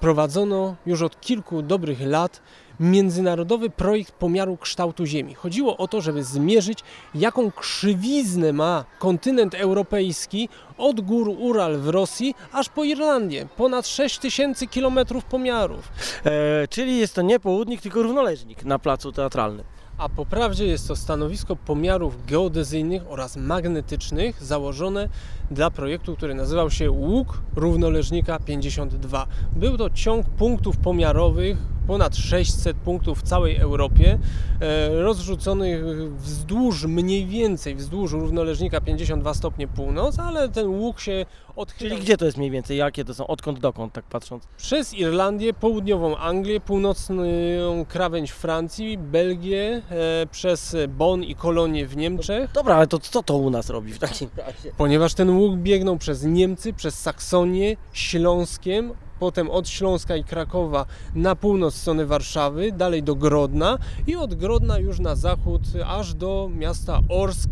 prowadzono 0.00 0.76
już 0.86 1.02
od 1.02 1.20
kilku 1.20 1.62
dobrych 1.62 2.00
lat 2.00 2.40
międzynarodowy 2.80 3.70
projekt 3.70 4.12
pomiaru 4.12 4.56
kształtu 4.56 5.06
Ziemi. 5.06 5.34
Chodziło 5.34 5.76
o 5.76 5.88
to, 5.88 6.00
żeby 6.00 6.24
zmierzyć, 6.24 6.78
jaką 7.14 7.50
krzywiznę 7.50 8.52
ma 8.52 8.84
kontynent 8.98 9.54
europejski 9.54 10.48
od 10.78 11.00
gór 11.00 11.28
Ural 11.28 11.78
w 11.78 11.88
Rosji 11.88 12.34
aż 12.52 12.68
po 12.68 12.84
Irlandię. 12.84 13.46
Ponad 13.56 13.86
6000 13.86 14.66
km 14.66 14.98
pomiarów. 15.30 15.88
E, 16.24 16.68
czyli 16.68 16.98
jest 16.98 17.14
to 17.14 17.22
nie 17.22 17.40
południk, 17.40 17.80
tylko 17.80 18.02
równoleżnik 18.02 18.64
na 18.64 18.78
placu 18.78 19.12
teatralnym. 19.12 19.75
A 19.98 20.08
po 20.08 20.26
prawdzie 20.26 20.66
jest 20.66 20.88
to 20.88 20.96
stanowisko 20.96 21.56
pomiarów 21.56 22.26
geodezyjnych 22.26 23.02
oraz 23.08 23.36
magnetycznych 23.36 24.44
założone 24.44 25.08
dla 25.50 25.70
projektu, 25.70 26.16
który 26.16 26.34
nazywał 26.34 26.70
się 26.70 26.90
Łuk 26.90 27.42
Równoleżnika 27.54 28.38
52. 28.38 29.26
Był 29.52 29.78
to 29.78 29.90
ciąg 29.90 30.26
punktów 30.26 30.76
pomiarowych 30.76 31.58
ponad 31.86 32.16
600 32.16 32.76
punktów 32.76 33.18
w 33.18 33.22
całej 33.22 33.56
Europie, 33.56 34.18
e, 34.60 35.02
rozrzuconych 35.02 35.84
wzdłuż 36.16 36.84
mniej 36.84 37.26
więcej, 37.26 37.74
wzdłuż 37.74 38.12
równoleżnika 38.12 38.80
52 38.80 39.34
stopnie 39.34 39.68
północ, 39.68 40.18
ale 40.18 40.48
ten 40.48 40.68
łuk 40.68 41.00
się 41.00 41.26
odchyla. 41.56 41.90
Czyli 41.90 42.02
gdzie 42.02 42.16
to 42.16 42.24
jest 42.24 42.38
mniej 42.38 42.50
więcej? 42.50 42.76
Jakie 42.76 43.04
to 43.04 43.14
są? 43.14 43.26
Odkąd 43.26 43.60
dokąd, 43.60 43.92
tak 43.92 44.04
patrząc? 44.04 44.44
Przez 44.56 44.94
Irlandię, 44.94 45.54
południową 45.54 46.16
Anglię, 46.16 46.60
północną 46.60 47.22
krawędź 47.88 48.30
Francji, 48.30 48.98
Belgię, 48.98 49.82
przez 50.30 50.76
Bonn 50.88 51.22
i 51.22 51.34
Kolonię 51.34 51.86
w 51.86 51.96
Niemczech. 51.96 52.52
Dobra, 52.52 52.74
ale 52.76 52.86
to 52.86 52.98
co 52.98 53.22
to 53.22 53.36
u 53.36 53.50
nas 53.50 53.70
robi 53.70 53.92
w 53.92 53.98
takim 53.98 54.28
razie? 54.36 54.72
Ponieważ 54.76 55.14
ten 55.14 55.30
łuk 55.30 55.56
biegnął 55.56 55.98
przez 55.98 56.22
Niemcy, 56.22 56.72
przez 56.72 56.98
Saksonię, 56.98 57.76
Śląskiem, 57.92 58.92
potem 59.18 59.50
od 59.50 59.68
Śląska 59.68 60.16
i 60.16 60.24
Krakowa 60.24 60.86
na 61.14 61.36
północ 61.36 61.74
strony 61.74 62.06
Warszawy, 62.06 62.72
dalej 62.72 63.02
do 63.02 63.14
Grodna 63.14 63.78
i 64.06 64.16
od 64.16 64.34
Grodna 64.34 64.78
już 64.78 65.00
na 65.00 65.16
zachód 65.16 65.62
aż 65.86 66.14
do 66.14 66.50
miasta 66.54 67.00
Orsk 67.08 67.50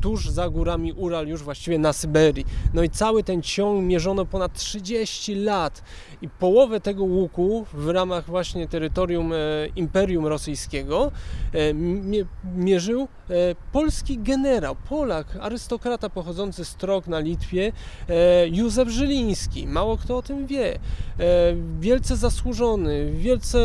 tuż 0.00 0.28
za 0.28 0.50
górami 0.50 0.92
Ural, 0.92 1.28
już 1.28 1.42
właściwie 1.42 1.78
na 1.78 1.92
Syberii. 1.92 2.46
No 2.74 2.82
i 2.82 2.90
cały 2.90 3.22
ten 3.22 3.42
ciąg 3.42 3.84
mierzono 3.84 4.24
ponad 4.24 4.52
30 4.52 5.34
lat 5.34 5.82
i 6.22 6.28
połowę 6.28 6.80
tego 6.80 7.04
łuku 7.04 7.66
w 7.72 7.88
ramach 7.88 8.26
właśnie 8.26 8.68
terytorium 8.68 9.32
e, 9.32 9.36
Imperium 9.76 10.26
Rosyjskiego 10.26 11.12
e, 11.52 11.58
mierzył 12.56 13.02
e, 13.02 13.34
polski 13.72 14.18
generał, 14.18 14.76
Polak, 14.88 15.38
arystokrata 15.40 16.10
pochodzący 16.10 16.64
z 16.64 16.74
Trok 16.74 17.06
na 17.06 17.18
Litwie, 17.18 17.72
Józef 18.50 18.88
Żyliński. 18.88 19.66
Mało 19.66 19.96
kto 19.96 20.16
o 20.16 20.22
tym 20.22 20.46
wie. 20.46 20.78
Wielce 21.80 22.16
zasłużony, 22.16 23.12
wielce 23.12 23.58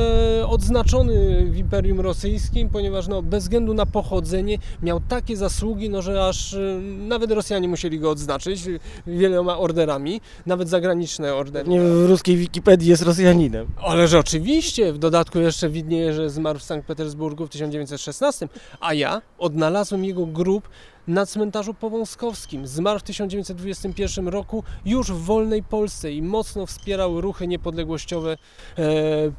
odznaczony 0.48 1.46
w 1.46 1.58
Imperium 1.58 2.00
Rosyjskim, 2.00 2.70
ponieważ 2.70 3.08
no, 3.08 3.22
bez 3.22 3.44
względu 3.44 3.74
na 3.74 3.86
pochodzenie 3.86 4.58
miał 4.84 5.00
takie 5.00 5.38
zasługi, 5.38 5.90
no, 5.90 6.02
że 6.02 6.28
aż 6.28 6.56
nawet 6.98 7.32
Rosjanie 7.32 7.68
musieli 7.68 8.00
go 8.00 8.10
odznaczyć 8.10 8.64
wieloma 9.08 9.58
orderami, 9.58 10.22
nawet 10.46 10.70
zagraniczne 10.70 11.36
ordery. 11.36 11.70
Nie 11.70 11.82
w 11.82 12.06
ruskiej 12.10 12.38
Wikipedii 12.42 12.90
jest 12.90 13.04
Rosjaninem. 13.04 13.68
Ależ 13.78 14.14
oczywiście, 14.14 14.94
w 14.94 14.98
dodatku 14.98 15.40
jeszcze 15.40 15.70
widnieje, 15.70 16.14
że 16.14 16.30
zmarł 16.30 16.60
w 16.60 16.64
Sankt 16.64 16.88
Petersburgu 16.88 17.48
w 17.48 17.50
1916, 17.50 18.50
a 18.80 18.94
ja 18.94 19.22
odnalazłem 19.38 20.06
jego 20.06 20.26
grób 20.26 20.70
na 21.08 21.26
cmentarzu 21.26 21.74
powązkowskim. 21.74 22.68
Zmarł 22.68 23.00
w 23.00 23.04
1921 23.04 24.28
roku 24.28 24.64
już 24.86 25.12
w 25.12 25.22
wolnej 25.24 25.64
Polsce 25.64 26.12
i 26.12 26.22
mocno 26.22 26.66
wspierał 26.66 27.22
ruchy 27.22 27.48
niepodległościowe 27.48 28.38
e, 28.78 28.86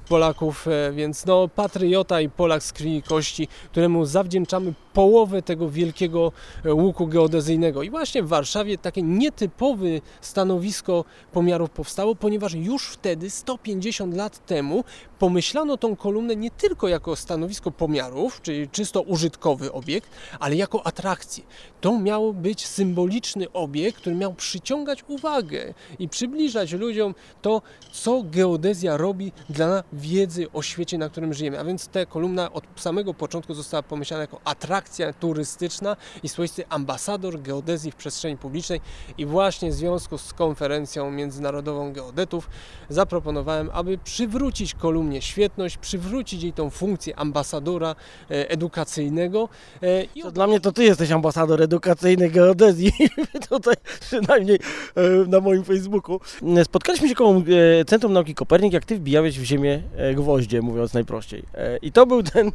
Polaków, 0.08 0.68
e, 0.68 0.92
więc 0.92 1.26
no 1.26 1.48
patriota 1.48 2.20
i 2.20 2.28
Polak 2.28 2.62
z 2.62 2.72
krwi 2.72 2.96
i 2.96 3.02
kości, 3.02 3.48
któremu 3.70 4.04
zawdzięczamy 4.04 4.74
połowę 4.92 5.42
tego 5.42 5.70
wielkiego 5.70 6.32
e, 6.64 6.74
łuku 6.74 7.06
geodezyjnego. 7.06 7.82
I 7.82 7.90
właśnie 7.90 8.22
w 8.22 8.28
Warszawie 8.28 8.78
takie 8.78 9.02
nietypowe 9.02 9.72
stanowisko 10.20 11.04
pomiarów 11.32 11.70
powstało, 11.70 12.14
ponieważ 12.14 12.54
już 12.54 12.88
wtedy, 12.88 13.30
150 13.30 14.14
lat 14.14 14.46
temu, 14.46 14.84
pomyślano 15.22 15.76
tą 15.76 15.96
kolumnę 15.96 16.36
nie 16.36 16.50
tylko 16.50 16.88
jako 16.88 17.16
stanowisko 17.16 17.70
pomiarów, 17.70 18.42
czyli 18.42 18.68
czysto 18.68 19.00
użytkowy 19.00 19.72
obiekt, 19.72 20.10
ale 20.40 20.56
jako 20.56 20.86
atrakcję. 20.86 21.44
To 21.80 21.98
miał 21.98 22.34
być 22.34 22.66
symboliczny 22.66 23.52
obiekt, 23.52 23.98
który 23.98 24.16
miał 24.16 24.34
przyciągać 24.34 25.04
uwagę 25.08 25.74
i 25.98 26.08
przybliżać 26.08 26.72
ludziom 26.72 27.14
to, 27.42 27.62
co 27.92 28.22
geodezja 28.24 28.96
robi 28.96 29.32
dla 29.50 29.82
wiedzy 29.92 30.46
o 30.52 30.62
świecie, 30.62 30.98
na 30.98 31.08
którym 31.08 31.34
żyjemy. 31.34 31.60
A 31.60 31.64
więc 31.64 31.88
ta 31.88 32.06
kolumna 32.06 32.52
od 32.52 32.64
samego 32.76 33.14
początku 33.14 33.54
została 33.54 33.82
pomyślana 33.82 34.20
jako 34.20 34.40
atrakcja 34.44 35.12
turystyczna 35.12 35.96
i 36.22 36.28
swoisty 36.28 36.68
ambasador 36.68 37.42
geodezji 37.42 37.90
w 37.90 37.96
przestrzeni 37.96 38.36
publicznej. 38.36 38.80
I 39.18 39.26
właśnie 39.26 39.70
w 39.70 39.74
związku 39.74 40.18
z 40.18 40.32
konferencją 40.32 41.10
międzynarodową 41.10 41.92
geodetów 41.92 42.50
zaproponowałem, 42.88 43.70
aby 43.72 43.98
przywrócić 43.98 44.74
świetność, 45.20 45.76
przywrócić 45.76 46.42
jej 46.42 46.52
tą 46.52 46.70
funkcję 46.70 47.18
ambasadora 47.18 47.94
e, 48.30 48.50
edukacyjnego. 48.50 49.48
E, 49.82 50.04
I 50.04 50.22
dla 50.32 50.46
mnie 50.46 50.60
to 50.60 50.72
ty 50.72 50.84
jesteś 50.84 51.10
ambasador 51.10 51.62
edukacyjny 51.62 52.30
geodezji, 52.30 52.92
tutaj 53.50 53.74
przynajmniej 54.00 54.58
e, 54.96 55.02
na 55.28 55.40
moim 55.40 55.64
Facebooku. 55.64 56.20
Spotkaliśmy 56.64 57.08
się 57.08 57.14
koło 57.14 57.42
Centrum 57.86 58.12
Nauki 58.12 58.34
Kopernik, 58.34 58.72
jak 58.72 58.84
ty 58.84 58.96
wbijałeś 58.96 59.40
w 59.40 59.44
ziemię 59.44 59.82
gwoździe, 60.14 60.62
mówiąc 60.62 60.94
najprościej. 60.94 61.42
I 61.82 61.92
to 61.92 62.06
był 62.06 62.22
ten 62.22 62.52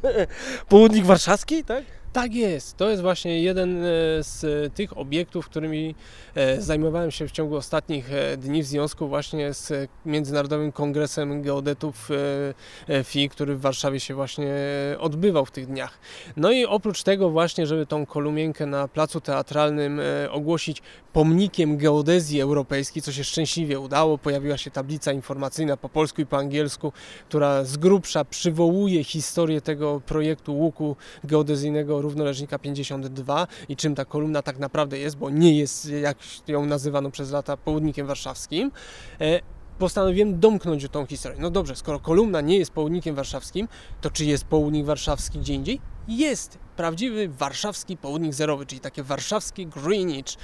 południk 0.70 1.06
warszawski, 1.06 1.64
tak? 1.64 1.97
Tak 2.14 2.36
jest. 2.36 2.78
To 2.78 2.90
jest 2.90 3.02
właśnie 3.02 3.42
jeden 3.42 3.78
e, 3.78 3.88
z 4.24 4.74
tych 4.74 4.98
obiektów, 4.98 5.46
którymi 5.46 5.96
e, 6.36 6.62
zajmowałem 6.62 7.12
się 7.12 7.28
w 7.28 7.32
ciągu 7.32 7.56
ostatnich 7.56 8.14
e, 8.14 8.38
dni 8.38 8.64
w 8.64 8.66
związku 8.66 9.08
właśnie 9.08 9.54
z 9.54 9.90
Międzynarodowym 10.06 10.72
Kongresem 10.72 11.42
Geodetów 11.42 12.10
FI, 13.04 13.30
który 13.30 13.56
w 13.56 13.62
Warszawie 13.62 14.00
się 14.00 14.16
właśnie 14.16 14.54
odbywał 15.00 15.46
w 15.46 15.52
tych 15.52 15.68
dniach. 15.68 16.00
No 16.38 16.52
i 16.52 16.66
oprócz 16.66 17.04
tego 17.04 17.30
właśnie, 17.30 17.68
żeby 17.68 17.86
tą 17.86 18.06
kolumienkę 18.06 18.66
na 18.66 18.88
placu 18.88 19.22
teatralnym 19.22 20.02
ogłosić 20.30 20.82
pomnikiem 21.14 21.78
geodezji 21.78 22.42
europejskiej, 22.42 23.02
co 23.02 23.12
się 23.12 23.24
szczęśliwie 23.24 23.80
udało, 23.80 24.18
pojawiła 24.18 24.58
się 24.58 24.72
tablica 24.72 25.12
informacyjna 25.12 25.78
po 25.78 25.90
polsku 25.90 26.22
i 26.22 26.26
po 26.26 26.38
angielsku, 26.38 26.94
która 27.30 27.64
z 27.64 27.78
grubsza 27.78 28.26
przywołuje 28.26 29.04
historię 29.04 29.62
tego 29.62 30.02
projektu 30.06 30.58
łuku 30.58 30.96
geodezyjnego 31.24 31.97
równoleżnika 32.02 32.60
52 32.60 33.48
i 33.70 33.76
czym 33.76 33.96
ta 33.96 34.06
kolumna 34.06 34.42
tak 34.42 34.60
naprawdę 34.60 35.00
jest, 35.00 35.18
bo 35.18 35.30
nie 35.30 35.60
jest, 35.60 35.90
jak 35.90 36.18
ją 36.48 36.66
nazywano 36.66 37.12
przez 37.12 37.32
lata, 37.32 37.58
południkiem 37.58 38.08
warszawskim 38.08 38.72
e, 39.22 39.40
postanowiłem 39.80 40.40
domknąć 40.40 40.88
tą 40.92 41.06
historię. 41.06 41.38
No 41.42 41.50
dobrze, 41.50 41.76
skoro 41.76 42.00
kolumna 42.00 42.42
nie 42.42 42.58
jest 42.58 42.72
południkiem 42.72 43.16
warszawskim, 43.16 43.68
to 44.02 44.10
czy 44.10 44.26
jest 44.26 44.46
południk 44.46 44.86
warszawski 44.86 45.40
gdzie 45.40 45.54
indziej? 45.54 45.82
Jest 46.08 46.58
prawdziwy 46.76 47.28
warszawski 47.30 47.98
południk 47.98 48.34
zerowy, 48.34 48.66
czyli 48.66 48.82
takie 48.82 49.04
warszawskie 49.04 49.66
Greenwich, 49.66 50.38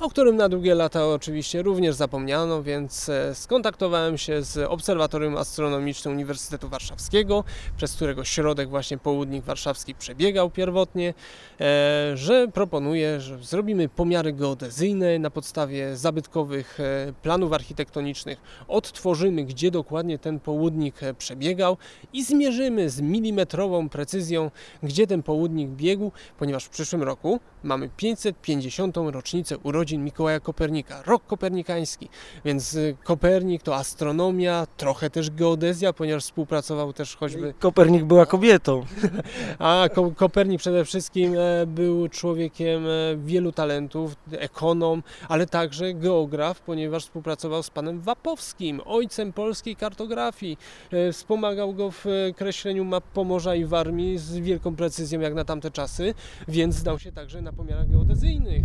o 0.00 0.10
którym 0.10 0.36
na 0.36 0.48
długie 0.48 0.74
lata 0.74 1.06
oczywiście 1.06 1.62
również 1.62 1.94
zapomniano, 1.94 2.62
więc 2.62 3.08
e, 3.08 3.34
skontaktowałem 3.34 4.18
się 4.18 4.42
z 4.42 4.58
Obserwatorium 4.58 5.36
Astronomicznym 5.36 6.14
Uniwersytetu 6.14 6.68
Warszawskiego, 6.68 7.44
przez 7.76 7.94
którego 7.94 8.24
środek 8.24 8.68
właśnie 8.68 8.98
południk 8.98 9.44
warszawski 9.44 9.94
przebiegał 9.94 10.50
pierwotnie, 10.50 11.14
e, 11.60 12.16
że 12.16 12.48
proponuję, 12.48 13.20
że 13.20 13.38
zrobimy 13.38 13.88
pomiary 13.88 14.32
geodezyjne 14.32 15.18
na 15.18 15.30
podstawie 15.30 15.96
zabytkowych 15.96 16.80
e, 16.80 17.12
planów 17.22 17.52
architektonicznych, 17.52 18.38
odtworzymy, 18.68 19.44
gdzie 19.44 19.70
dokładnie 19.70 20.18
ten 20.18 20.40
południk 20.40 21.00
przebiegał 21.18 21.76
i 22.12 22.24
zmierzymy 22.24 22.90
z 22.90 23.00
milimetrową 23.00 23.88
precyzją, 23.88 24.50
gdzie 24.82 25.06
ten 25.06 25.22
południk 25.22 25.68
biegł, 25.68 26.12
ponieważ 26.38 26.64
w 26.64 26.68
przyszłym 26.68 27.02
roku 27.02 27.40
mamy 27.62 27.90
550. 27.96 28.96
rocznicę 28.96 29.58
urodzin 29.58 29.87
Mikołaja 29.96 30.40
Kopernika, 30.40 31.02
rok 31.02 31.26
kopernikański, 31.26 32.08
więc 32.44 32.74
y, 32.74 32.96
Kopernik 33.04 33.62
to 33.62 33.76
astronomia, 33.76 34.66
trochę 34.76 35.10
też 35.10 35.30
geodezja, 35.30 35.92
ponieważ 35.92 36.24
współpracował 36.24 36.92
też 36.92 37.16
choćby... 37.16 37.54
Kopernik 37.58 38.04
była 38.04 38.26
kobietą. 38.26 38.84
A 39.58 39.88
Ko 39.94 40.10
Kopernik 40.16 40.60
przede 40.60 40.84
wszystkim 40.84 41.34
e, 41.38 41.66
był 41.66 42.08
człowiekiem 42.08 42.86
e, 42.86 43.16
wielu 43.16 43.52
talentów, 43.52 44.16
ekonom, 44.32 45.02
ale 45.28 45.46
także 45.46 45.94
geograf, 45.94 46.60
ponieważ 46.60 47.02
współpracował 47.02 47.62
z 47.62 47.70
panem 47.70 48.00
Wapowskim, 48.00 48.80
ojcem 48.84 49.32
polskiej 49.32 49.76
kartografii. 49.76 50.58
E, 50.90 51.12
wspomagał 51.12 51.74
go 51.74 51.90
w 51.90 52.04
kreśleniu 52.36 52.84
map 52.84 53.04
Pomorza 53.04 53.54
i 53.54 53.64
Warmii 53.64 54.18
z 54.18 54.38
wielką 54.38 54.76
precyzją 54.76 55.20
jak 55.20 55.34
na 55.34 55.44
tamte 55.44 55.70
czasy, 55.70 56.14
więc 56.48 56.74
zdał 56.74 56.98
się 56.98 57.12
także 57.12 57.42
na 57.42 57.52
pomiarach 57.52 57.90
geodezyjnych, 57.90 58.64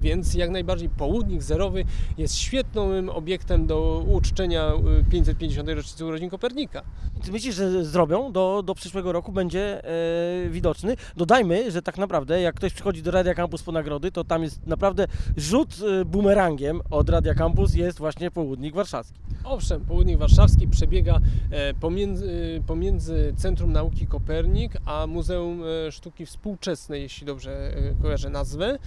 więc 0.00 0.34
jak 0.40 0.50
najbardziej 0.50 0.88
południk 0.88 1.42
zerowy 1.42 1.84
jest 2.18 2.38
świetnym 2.38 3.10
obiektem 3.10 3.66
do 3.66 4.04
uczczenia 4.08 4.72
550. 5.10 5.68
rocznicy 5.68 6.04
urodzin 6.04 6.30
Kopernika. 6.30 6.82
Ty 7.24 7.32
myślisz, 7.32 7.54
że 7.54 7.84
zrobią 7.84 8.32
do, 8.32 8.62
do 8.62 8.74
przyszłego 8.74 9.12
roku, 9.12 9.32
będzie 9.32 9.84
e, 9.84 10.48
widoczny? 10.50 10.96
Dodajmy, 11.16 11.70
że 11.70 11.82
tak 11.82 11.98
naprawdę 11.98 12.40
jak 12.40 12.54
ktoś 12.54 12.72
przychodzi 12.72 13.02
do 13.02 13.10
Radia 13.10 13.34
Campus 13.34 13.62
po 13.62 13.72
nagrody, 13.72 14.12
to 14.12 14.24
tam 14.24 14.42
jest 14.42 14.66
naprawdę 14.66 15.06
rzut 15.36 15.76
e, 16.00 16.04
bumerangiem 16.04 16.80
od 16.90 17.10
Radia 17.10 17.34
Campus 17.34 17.74
jest 17.74 17.98
właśnie 17.98 18.30
południk 18.30 18.74
warszawski. 18.74 19.18
Owszem, 19.44 19.80
południk 19.80 20.18
warszawski 20.18 20.68
przebiega 20.68 21.20
e, 21.50 21.74
pomiędzy, 21.74 22.62
pomiędzy 22.66 23.34
Centrum 23.36 23.72
Nauki 23.72 24.06
Kopernik 24.06 24.72
a 24.84 25.06
Muzeum 25.06 25.62
e, 25.86 25.92
Sztuki 25.92 26.26
Współczesnej, 26.26 27.02
jeśli 27.02 27.26
dobrze 27.26 27.52
e, 27.52 28.02
kojarzę 28.02 28.30
nazwę. 28.30 28.78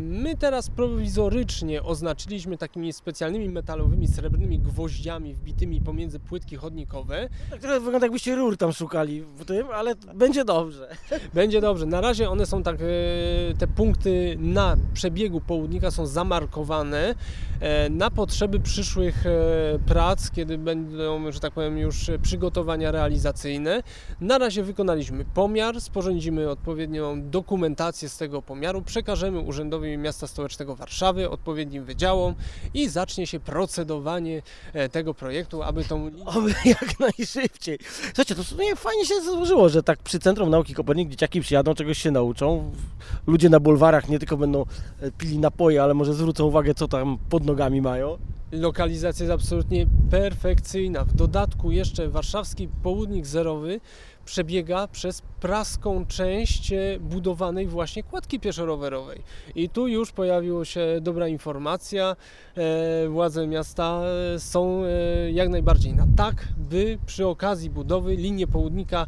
My 0.00 0.36
teraz 0.40 0.70
prowizorycznie 0.70 1.82
oznaczyliśmy 1.82 2.58
takimi 2.58 2.92
specjalnymi 2.92 3.48
metalowymi, 3.48 4.08
srebrnymi 4.08 4.58
gwoździami 4.58 5.34
wbitymi 5.34 5.80
pomiędzy 5.80 6.20
płytki 6.20 6.56
chodnikowe. 6.56 7.28
Tak 7.50 7.60
trochę 7.60 7.80
wygląda 7.80 8.06
jakbyście 8.06 8.36
rur 8.36 8.56
tam 8.56 8.72
szukali 8.72 9.22
w 9.22 9.44
tym, 9.44 9.66
ale 9.74 9.94
będzie 10.14 10.44
dobrze. 10.44 10.88
Będzie 11.34 11.60
dobrze. 11.60 11.86
Na 11.86 12.00
razie 12.00 12.30
one 12.30 12.46
są 12.46 12.62
tak, 12.62 12.76
te 13.58 13.66
punkty 13.66 14.36
na 14.38 14.76
przebiegu 14.94 15.40
południka 15.40 15.90
są 15.90 16.06
zamarkowane 16.06 17.14
na 17.90 18.10
potrzeby 18.10 18.60
przyszłych 18.60 19.24
prac, 19.86 20.30
kiedy 20.30 20.58
będą, 20.58 21.32
że 21.32 21.40
tak 21.40 21.52
powiem, 21.52 21.78
już 21.78 22.10
przygotowania 22.22 22.90
realizacyjne. 22.90 23.82
Na 24.20 24.38
razie 24.38 24.62
wykonaliśmy 24.62 25.24
pomiar, 25.24 25.80
sporządzimy 25.80 26.50
odpowiednią 26.50 27.30
dokumentację 27.30 28.08
z 28.08 28.16
tego 28.16 28.42
pomiaru, 28.42 28.82
przekażemy 28.82 29.38
Urzędowi 29.38 29.98
Miasta 29.98 30.26
Stołecznego 30.30 30.76
Warszawy, 30.76 31.30
odpowiednim 31.30 31.84
wydziałom 31.84 32.34
i 32.74 32.88
zacznie 32.88 33.26
się 33.26 33.40
procedowanie 33.40 34.42
e, 34.72 34.88
tego 34.88 35.14
projektu, 35.14 35.62
aby 35.62 35.84
tą... 35.84 36.10
Oby 36.26 36.54
jak 36.80 37.00
najszybciej. 37.00 37.78
Słuchajcie, 38.06 38.34
to 38.34 38.44
sumie 38.44 38.76
fajnie 38.76 39.06
się 39.06 39.20
złożyło, 39.20 39.68
że 39.68 39.82
tak 39.82 39.98
przy 39.98 40.18
Centrum 40.18 40.50
Nauki 40.50 40.74
Kopernik 40.74 41.08
dzieciaki 41.08 41.40
przyjadą, 41.40 41.74
czegoś 41.74 41.98
się 41.98 42.10
nauczą. 42.10 42.72
Ludzie 43.26 43.48
na 43.48 43.60
bulwarach 43.60 44.08
nie 44.08 44.18
tylko 44.18 44.36
będą 44.36 44.64
e, 45.00 45.10
pili 45.10 45.38
napoje, 45.38 45.82
ale 45.82 45.94
może 45.94 46.14
zwrócą 46.14 46.44
uwagę, 46.44 46.74
co 46.74 46.88
tam 46.88 47.18
pod 47.28 47.44
nogami 47.44 47.80
mają. 47.82 48.18
Lokalizacja 48.52 49.24
jest 49.24 49.34
absolutnie 49.34 49.86
perfekcyjna. 50.10 51.04
W 51.04 51.12
dodatku 51.12 51.70
jeszcze 51.70 52.08
warszawski 52.08 52.68
południk 52.82 53.26
zerowy 53.26 53.80
przebiega 54.30 54.88
przez 54.88 55.22
praską 55.40 56.06
część 56.06 56.72
e, 56.72 56.78
budowanej 57.00 57.66
właśnie 57.66 58.02
kładki 58.02 58.40
pieszo-rowerowej. 58.40 59.22
I 59.54 59.68
tu 59.68 59.88
już 59.88 60.12
pojawiła 60.12 60.64
się 60.64 60.80
dobra 61.00 61.28
informacja. 61.28 62.16
E, 62.56 63.08
władze 63.08 63.46
miasta 63.46 64.00
e, 64.34 64.38
są 64.38 64.82
jak 65.32 65.48
najbardziej 65.48 65.94
na 65.94 66.06
tak, 66.16 66.48
by 66.70 66.98
przy 67.06 67.26
okazji 67.26 67.70
budowy 67.70 68.16
linię 68.16 68.46
południka 68.46 69.06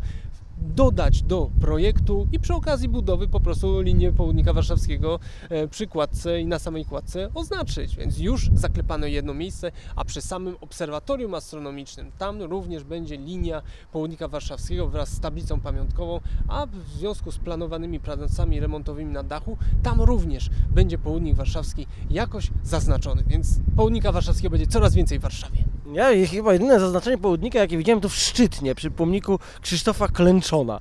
dodać 0.63 1.23
do 1.23 1.51
projektu 1.61 2.27
i 2.33 2.39
przy 2.39 2.55
okazji 2.55 2.89
budowy 2.89 3.29
po 3.29 3.41
prostu 3.41 3.81
linię 3.81 4.13
południka 4.13 4.53
warszawskiego 4.53 5.19
e, 5.49 5.69
przy 5.69 5.87
kładce 5.87 6.41
i 6.41 6.47
na 6.47 6.59
samej 6.59 6.85
kładce 6.85 7.29
oznaczyć. 7.35 7.97
Więc 7.97 8.19
już 8.19 8.51
zaklepano 8.55 9.07
jedno 9.07 9.35
miejsce, 9.35 9.73
a 9.97 10.05
przy 10.05 10.21
samym 10.21 10.57
obserwatorium 10.61 11.35
astronomicznym 11.35 12.13
tam 12.19 12.43
również 12.43 12.85
będzie 12.85 13.17
linia 13.17 13.63
południka 13.93 14.29
warszawskiego 14.29 14.89
wraz 14.89 15.09
z 15.09 15.21
tablicą 15.21 15.61
pamiątkową, 15.61 16.21
a 16.49 16.67
w 16.67 16.89
związku 16.99 17.33
z 17.33 17.39
planowanymi 17.39 18.01
pracami 18.01 18.61
remontowymi 18.61 19.13
na 19.13 19.23
dachu 19.23 19.57
tam 19.83 20.01
również 20.01 20.51
będzie 20.71 20.99
południk 20.99 21.35
warszawski 21.35 21.87
jakoś 22.11 22.51
zaznaczony. 22.65 23.25
Więc 23.27 23.61
południka 23.77 24.13
warszawskiego 24.13 24.51
będzie 24.51 24.67
coraz 24.67 24.95
więcej 24.95 25.19
w 25.19 25.23
Warszawie. 25.23 25.72
Ja 25.93 26.27
chyba 26.31 26.53
jedyne 26.53 26.81
zaznaczenie 26.81 27.19
południka, 27.19 27.59
jakie 27.59 27.79
widziałem, 27.79 28.01
to 28.01 28.09
w 28.09 28.15
Szczytnie, 28.15 28.75
przy 28.75 28.91
pomniku 28.91 29.39
Krzysztofa 29.63 30.09
Klęczona. 30.09 30.81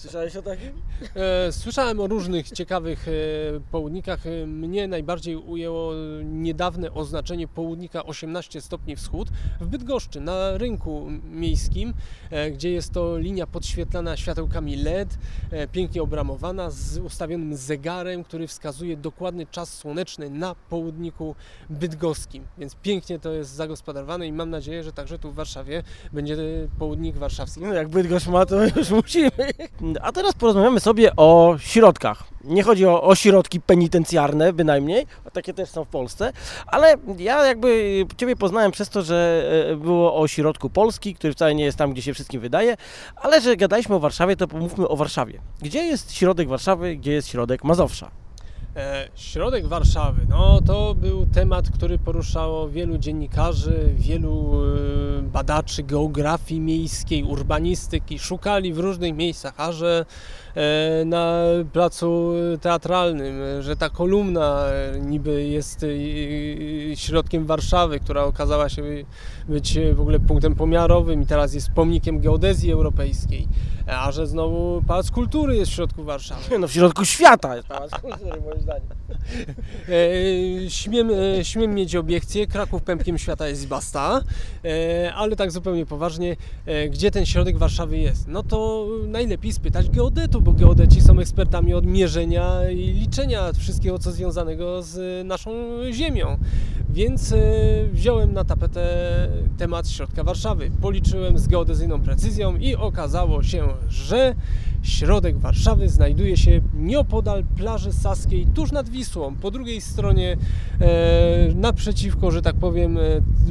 Słyszałeś 0.00 0.36
o 0.36 0.42
takim? 0.42 0.72
E, 1.16 1.52
słyszałem 1.52 2.00
o 2.00 2.06
różnych 2.06 2.50
ciekawych 2.50 3.08
e, 3.08 3.12
południkach. 3.70 4.26
E, 4.26 4.46
mnie 4.46 4.88
najbardziej 4.88 5.36
ujęło 5.36 5.92
niedawne 6.24 6.92
oznaczenie 6.92 7.48
południka 7.48 8.04
18 8.04 8.60
stopni 8.60 8.96
wschód 8.96 9.28
w 9.60 9.66
Bydgoszczy, 9.66 10.20
na 10.20 10.58
rynku 10.58 11.06
miejskim, 11.30 11.94
gdzie 12.52 12.70
jest 12.70 12.92
to 12.92 13.18
linia 13.18 13.46
podświetlana 13.46 14.16
światełkami 14.16 14.76
LED, 14.76 15.18
pięknie 15.72 16.02
obramowana, 16.02 16.70
z 16.70 16.98
ustawionym 16.98 17.56
zegarem, 17.56 18.24
który 18.24 18.46
wskazuje 18.46 18.96
dokładny 18.96 19.46
czas 19.46 19.74
słoneczny 19.74 20.30
na 20.30 20.54
południku 20.54 21.34
bydgoskim. 21.70 22.44
Więc 22.58 22.74
pięknie 22.74 23.18
to 23.18 23.32
jest 23.32 23.50
zagospodarowane 23.50 24.26
i 24.26 24.32
mam 24.32 24.50
nadzieję, 24.50 24.84
że 24.84 24.92
także 24.92 25.18
tu 25.18 25.30
w 25.30 25.34
Warszawie 25.34 25.82
będzie 26.12 26.36
południk 26.78 27.16
warszawski. 27.16 27.60
No 27.60 27.74
jak 27.74 27.88
Bydgoszcz 27.88 28.26
ma, 28.26 28.46
to 28.46 28.64
już 28.64 28.90
musimy. 28.90 29.30
A 30.02 30.12
teraz 30.12 30.34
porozmawiamy 30.34 30.80
sobie 30.80 31.16
o 31.16 31.56
środkach. 31.58 32.24
Nie 32.44 32.62
chodzi 32.62 32.86
o, 32.86 33.02
o 33.02 33.14
środki 33.14 33.60
penitencjarne 33.60 34.52
bynajmniej, 34.52 35.06
takie 35.32 35.54
też 35.54 35.70
są 35.70 35.84
w 35.84 35.88
Polsce, 35.88 36.32
ale 36.66 36.94
ja 37.18 37.46
jakby 37.46 38.06
Ciebie 38.16 38.36
poznałem 38.36 38.72
przez 38.72 38.88
to, 38.88 39.02
że 39.02 39.44
e, 39.70 39.76
było 39.76 40.16
o 40.16 40.28
środku 40.28 40.70
Polski, 40.70 41.14
który 41.14 41.32
wcale 41.32 41.54
nie 41.54 41.64
jest 41.64 41.78
tam, 41.78 41.92
gdzie 41.92 42.02
się 42.02 42.14
wszystkim 42.14 42.40
wydaje, 42.40 42.76
ale 43.16 43.40
że 43.40 43.56
gadaliśmy 43.56 43.94
o 43.94 44.00
Warszawie, 44.00 44.36
to 44.36 44.48
pomówmy 44.48 44.88
o 44.88 44.96
Warszawie. 44.96 45.40
Gdzie 45.62 45.84
jest 45.84 46.12
środek 46.12 46.48
Warszawy, 46.48 46.96
gdzie 46.96 47.12
jest 47.12 47.28
środek 47.28 47.64
Mazowsza? 47.64 48.19
E, 48.76 49.08
środek 49.14 49.66
Warszawy, 49.66 50.26
no 50.28 50.60
to 50.60 50.94
był 50.94 51.26
temat, 51.26 51.70
który 51.70 51.98
poruszało 51.98 52.68
wielu 52.68 52.98
dziennikarzy, 52.98 53.94
wielu 53.96 54.62
e, 55.18 55.22
badaczy 55.22 55.82
geografii 55.82 56.60
miejskiej, 56.60 57.24
urbanistyki. 57.24 58.18
Szukali 58.18 58.72
w 58.72 58.78
różnych 58.78 59.16
miejscach, 59.16 59.54
a 59.56 59.72
że 59.72 60.04
E, 60.56 61.04
na 61.04 61.42
placu 61.72 62.32
teatralnym, 62.60 63.34
że 63.60 63.76
ta 63.76 63.90
kolumna 63.90 64.64
niby 65.00 65.44
jest 65.44 65.86
środkiem 66.94 67.46
Warszawy, 67.46 68.00
która 68.00 68.24
okazała 68.24 68.68
się 68.68 68.82
być 69.48 69.78
w 69.94 70.00
ogóle 70.00 70.20
punktem 70.20 70.54
pomiarowym 70.54 71.22
i 71.22 71.26
teraz 71.26 71.54
jest 71.54 71.70
pomnikiem 71.70 72.20
geodezji 72.20 72.72
europejskiej, 72.72 73.48
a 73.90 74.12
że 74.12 74.26
znowu 74.26 74.82
Pałac 74.86 75.10
Kultury 75.10 75.56
jest 75.56 75.70
w 75.70 75.74
środku 75.74 76.04
Warszawy. 76.04 76.58
No 76.60 76.68
w 76.68 76.72
środku 76.72 77.04
świata 77.04 77.56
jest 77.56 77.68
Pałac 77.68 77.90
Kultury 78.02 78.40
moim 78.40 78.60
zdaniem. 78.60 78.86
E, 80.66 80.70
śmiem, 80.70 81.10
śmiem 81.42 81.74
mieć 81.74 81.96
obiekcję, 81.96 82.46
Kraków 82.46 82.82
pępkiem 82.82 83.18
świata 83.18 83.48
jest 83.48 83.66
basta, 83.66 84.20
ale 85.14 85.36
tak 85.36 85.52
zupełnie 85.52 85.86
poważnie, 85.86 86.36
gdzie 86.90 87.10
ten 87.10 87.26
środek 87.26 87.58
Warszawy 87.58 87.98
jest? 87.98 88.28
No 88.28 88.42
to 88.42 88.86
najlepiej 89.06 89.52
spytać 89.52 89.90
geodetów, 89.90 90.44
bo 90.44 90.52
geodeci 90.52 91.00
są 91.00 91.18
ekspertami 91.18 91.74
od 91.74 91.86
mierzenia 91.86 92.70
i 92.70 92.76
liczenia 92.76 93.52
wszystkiego, 93.52 93.98
co 93.98 94.12
związanego 94.12 94.82
z 94.82 95.26
naszą 95.26 95.50
Ziemią. 95.92 96.38
Więc 96.92 97.32
e, 97.32 97.36
wziąłem 97.92 98.32
na 98.32 98.44
tapetę 98.44 98.82
temat 99.58 99.88
środka 99.88 100.24
Warszawy. 100.24 100.70
Policzyłem 100.80 101.38
z 101.38 101.48
geodezyjną 101.48 102.00
precyzją 102.00 102.56
i 102.56 102.74
okazało 102.74 103.42
się, 103.42 103.68
że 103.88 104.34
środek 104.82 105.38
Warszawy 105.38 105.88
znajduje 105.88 106.36
się 106.36 106.60
nieopodal 106.74 107.44
plaży 107.56 107.92
Saskiej, 107.92 108.46
tuż 108.46 108.72
nad 108.72 108.88
Wisłą, 108.88 109.36
po 109.36 109.50
drugiej 109.50 109.80
stronie 109.80 110.36
e, 110.80 111.54
naprzeciwko, 111.54 112.30
że 112.30 112.42
tak 112.42 112.56
powiem, 112.56 112.98
e, 112.98 113.00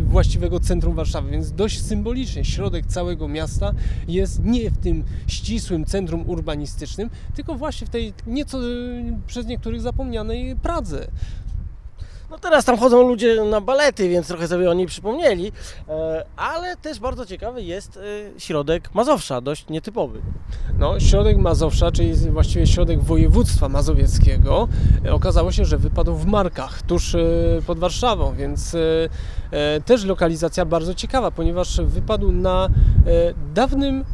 właściwego 0.04 0.60
centrum 0.60 0.96
Warszawy, 0.96 1.32
więc 1.32 1.52
dość 1.52 1.82
symbolicznie 1.82 2.46
środek 2.46 2.86
całego 2.86 3.28
miasta 3.28 3.72
jest 4.08 4.44
nie 4.44 4.72
w 4.72 4.78
tym 4.78 5.04
ścisłym 5.28 5.86
centrum 5.86 6.30
urbanistycznym, 6.30 7.10
tylko 7.36 7.56
właśnie 7.56 7.88
w 7.88 7.90
tej 7.90 8.14
nieco 8.28 8.58
e, 8.58 8.64
przez 9.28 9.46
niektórych 9.46 9.82
zapomnianej 9.82 10.56
Pradze. 10.56 11.08
No 12.32 12.38
teraz 12.38 12.66
tam 12.66 12.78
chodzą 12.78 13.08
ludzie 13.08 13.44
na 13.44 13.62
balety, 13.62 14.10
więc 14.10 14.28
trochę 14.28 14.48
sobie 14.48 14.70
o 14.70 14.74
niej 14.74 14.88
przypomnieli, 14.88 15.52
e, 15.90 16.26
ale 16.36 16.78
też 16.78 17.00
bardzo 17.00 17.26
ciekawy 17.26 17.64
jest 17.64 17.98
e, 17.98 18.40
środek 18.40 18.94
Mazowsza, 18.94 19.42
dość 19.42 19.70
nietypowy. 19.70 20.22
No, 20.80 21.00
środek 21.00 21.38
Mazowsza, 21.38 21.92
czyli 21.92 22.14
właściwie 22.16 22.68
środek 22.68 23.04
województwa 23.04 23.70
mazowieckiego, 23.70 24.68
e, 25.06 25.14
okazało 25.14 25.52
się, 25.52 25.66
że 25.66 25.78
wypadł 25.78 26.16
w 26.16 26.26
Markach, 26.26 26.82
tuż 26.82 27.16
pod 27.68 27.80
Warszawą, 27.80 28.36
więc 28.36 28.76
też 29.86 30.06
lokalizacja 30.06 30.66
bardzo 30.66 30.94
ciekawa, 30.94 31.32
ponieważ 31.32 31.82
wypadł 31.82 32.32
na 32.32 32.70
dawnym 33.54 34.06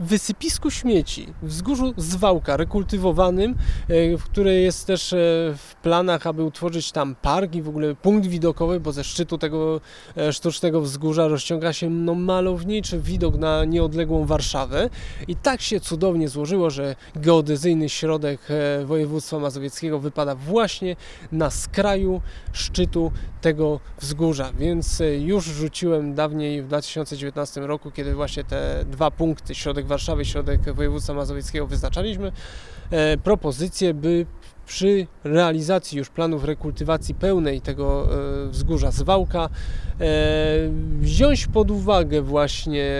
wysypisku 0.00 0.70
śmieci, 0.70 1.26
wzgórzu 1.42 1.94
Zwałka, 1.96 2.56
rekultywowanym, 2.56 3.54
e, 3.88 4.18
które 4.24 4.54
jest 4.54 4.86
też 4.86 5.12
e, 5.12 5.16
w 5.56 5.74
planach, 5.82 6.26
aby 6.26 6.44
utworzyć 6.44 6.92
tam 6.92 7.14
park 7.22 7.54
i 7.54 7.62
w 7.62 7.68
ogóle 7.68 7.94
punkt 7.94 8.26
widokowy, 8.26 8.80
bo 8.80 8.92
ze 8.92 9.04
szczytu 9.04 9.38
tego 9.38 9.80
e, 10.16 10.32
sztucznego 10.32 10.80
wzgórza 10.80 11.28
rozciąga 11.28 11.72
się 11.72 11.90
no, 11.90 12.14
malowniczy 12.14 13.00
widok 13.00 13.36
na 13.36 13.64
nieodległą 13.64 14.26
Warszawę. 14.26 14.90
I 15.28 15.36
tak 15.36 15.60
się 15.60 15.80
cudownie 15.80 16.28
złożyło, 16.28 16.70
że 16.70 16.96
geodezyjny 17.16 17.88
środek 17.88 18.40
województwa 18.84 19.38
mazowieckiego 19.38 19.98
wypada 19.98 20.34
właśnie 20.34 20.96
na 21.32 21.50
skraju 21.50 22.20
szczytu 22.52 23.12
tego 23.40 23.80
wzgórza, 24.00 24.52
więc 24.58 25.02
już 25.18 25.44
rzuciłem 25.44 26.14
dawniej 26.14 26.62
w 26.62 26.66
2019 26.66 27.60
roku, 27.60 27.90
kiedy 27.90 28.14
właśnie 28.14 28.44
te 28.44 28.84
dwa 28.84 29.10
punkty, 29.10 29.54
środek 29.54 29.83
Warszawy 29.86 30.22
i 30.22 30.26
środek 30.26 30.74
województwa 30.74 31.14
mazowieckiego 31.14 31.66
wyznaczaliśmy, 31.66 32.32
e, 32.90 33.16
propozycję, 33.16 33.94
by 33.94 34.26
przy 34.66 35.06
realizacji 35.24 35.98
już 35.98 36.08
planów 36.08 36.44
rekultywacji 36.44 37.14
pełnej 37.14 37.60
tego 37.60 38.08
e, 38.46 38.48
wzgórza 38.48 38.90
Zwałka 38.90 39.44
e, 39.44 39.48
wziąć 41.00 41.46
pod 41.46 41.70
uwagę 41.70 42.22
właśnie 42.22 42.92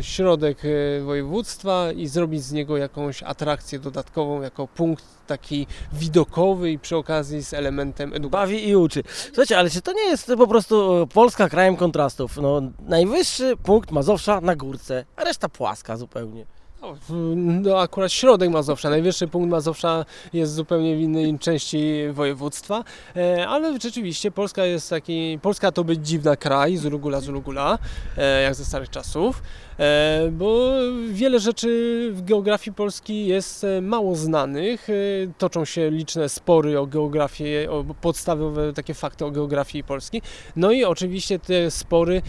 środek 0.00 0.58
e, 0.64 1.00
województwa 1.00 1.92
i 1.92 2.06
zrobić 2.06 2.42
z 2.42 2.52
niego 2.52 2.76
jakąś 2.76 3.22
atrakcję 3.22 3.78
dodatkową, 3.78 4.42
jako 4.42 4.68
punkt 4.68 5.04
taki 5.26 5.66
widokowy 5.92 6.70
i 6.70 6.78
przy 6.78 6.96
okazji 6.96 7.42
z 7.42 7.54
elementem 7.54 8.14
edukacji. 8.14 8.30
Bawi 8.30 8.68
i 8.68 8.76
uczy. 8.76 9.02
Słuchajcie, 9.26 9.58
ale 9.58 9.70
czy 9.70 9.82
to 9.82 9.92
nie 9.92 10.02
jest 10.02 10.32
po 10.38 10.46
prostu 10.46 11.06
Polska 11.14 11.48
krajem 11.48 11.76
kontrastów? 11.76 12.36
No, 12.36 12.62
najwyższy 12.88 13.56
punkt 13.62 13.90
Mazowsza 13.90 14.40
na 14.40 14.56
górce, 14.56 15.04
a 15.16 15.24
reszta 15.24 15.48
płaska 15.48 15.96
zupełnie. 15.96 16.59
No, 16.82 16.96
No 17.36 17.80
akurat 17.80 18.12
środek 18.12 18.50
Mazowsza, 18.50 18.90
najwyższy 18.90 19.28
punkt 19.28 19.50
Mazowsza 19.50 20.04
jest 20.32 20.54
zupełnie 20.54 20.96
w 20.96 21.00
innej 21.00 21.38
części 21.38 21.94
województwa, 22.12 22.84
e, 23.16 23.48
ale 23.48 23.80
rzeczywiście 23.80 24.30
Polska 24.30 24.64
jest 24.64 24.90
taki, 24.90 25.38
Polska 25.42 25.72
to 25.72 25.84
być 25.84 26.06
dziwna 26.06 26.36
kraj, 26.36 26.76
Zulugula, 26.76 27.20
Zulugula, 27.20 27.78
e, 28.16 28.42
jak 28.42 28.54
ze 28.54 28.64
starych 28.64 28.90
czasów, 28.90 29.42
e, 29.78 30.28
bo 30.32 30.70
wiele 31.08 31.40
rzeczy 31.40 32.10
w 32.12 32.22
geografii 32.22 32.74
Polski 32.74 33.26
jest 33.26 33.66
mało 33.82 34.16
znanych, 34.16 34.88
toczą 35.38 35.64
się 35.64 35.90
liczne 35.90 36.28
spory 36.28 36.78
o 36.78 36.86
geografię, 36.86 37.70
o 37.70 37.84
podstawowe 38.00 38.72
takie 38.72 38.94
fakty 38.94 39.24
o 39.24 39.30
geografii 39.30 39.84
Polski, 39.84 40.22
no 40.56 40.72
i 40.72 40.84
oczywiście 40.84 41.38
te 41.38 41.70
spory 41.70 42.22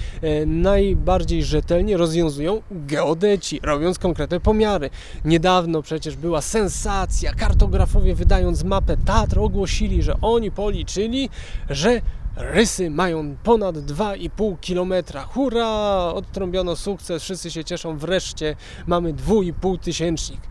najbardziej 0.45 1.43
rzetelnie 1.43 1.97
rozwiązują 1.97 2.61
geodeci, 2.71 3.59
robiąc 3.63 3.99
konkretne 3.99 4.40
pomiary. 4.43 4.89
Niedawno 5.25 5.81
przecież 5.81 6.15
była 6.15 6.41
sensacja, 6.41 7.33
kartografowie 7.33 8.15
wydając 8.15 8.63
mapę 8.63 8.97
Tatr 8.97 9.39
ogłosili, 9.39 10.03
że 10.03 10.15
oni 10.21 10.51
policzyli, 10.51 11.29
że 11.69 12.01
rysy 12.35 12.89
mają 12.89 13.35
ponad 13.43 13.75
2,5 13.75 14.55
km. 14.67 14.93
Hurra! 15.27 15.67
Odtrąbiono 16.13 16.75
sukces, 16.75 17.23
wszyscy 17.23 17.51
się 17.51 17.63
cieszą, 17.63 17.97
wreszcie 17.97 18.55
mamy 18.87 19.13
2,5 19.13 19.79
tysięcznik. 19.79 20.41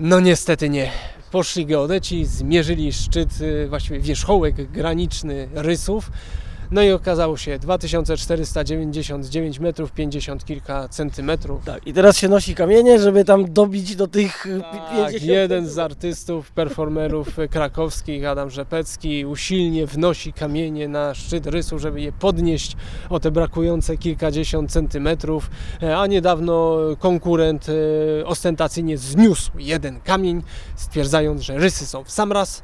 No 0.00 0.20
niestety 0.20 0.68
nie. 0.68 0.90
Poszli 1.30 1.66
geodeci, 1.66 2.24
zmierzyli 2.24 2.92
szczyt, 2.92 3.40
y, 3.40 3.68
właściwie 3.68 4.00
wierzchołek 4.00 4.70
graniczny 4.70 5.48
rysów. 5.54 6.10
No 6.70 6.82
i 6.82 6.90
okazało 6.90 7.36
się 7.36 7.58
2499 7.58 9.60
metrów, 9.60 9.92
50 9.92 10.44
kilka 10.44 10.88
centymetrów. 10.88 11.64
Tak, 11.64 11.86
i 11.86 11.92
teraz 11.92 12.16
się 12.16 12.28
nosi 12.28 12.54
kamienie, 12.54 12.98
żeby 12.98 13.24
tam 13.24 13.52
dobić 13.52 13.96
do 13.96 14.06
tych 14.06 14.46
Tak, 14.72 14.90
50 14.90 15.22
jeden 15.22 15.68
z 15.68 15.78
artystów, 15.78 16.50
performerów 16.50 17.28
krakowskich, 17.50 18.26
Adam 18.26 18.50
Rzepecki, 18.50 19.26
usilnie 19.26 19.86
wnosi 19.86 20.32
kamienie 20.32 20.88
na 20.88 21.14
szczyt 21.14 21.46
rysu, 21.46 21.78
żeby 21.78 22.00
je 22.00 22.12
podnieść 22.12 22.76
o 23.10 23.20
te 23.20 23.30
brakujące 23.30 23.96
kilkadziesiąt 23.96 24.70
centymetrów, 24.70 25.50
E, 25.82 25.98
a 25.98 26.06
niedawno 26.06 26.78
konkurent 26.98 27.66
e, 27.68 28.26
ostentacyjnie 28.26 28.98
zniósł 28.98 29.50
jeden 29.58 30.00
kamień, 30.00 30.42
stwierdzając, 30.76 31.40
że 31.40 31.58
rysy 31.58 31.86
są 31.86 32.04
w 32.04 32.10
sam 32.10 32.32
raz 32.32 32.62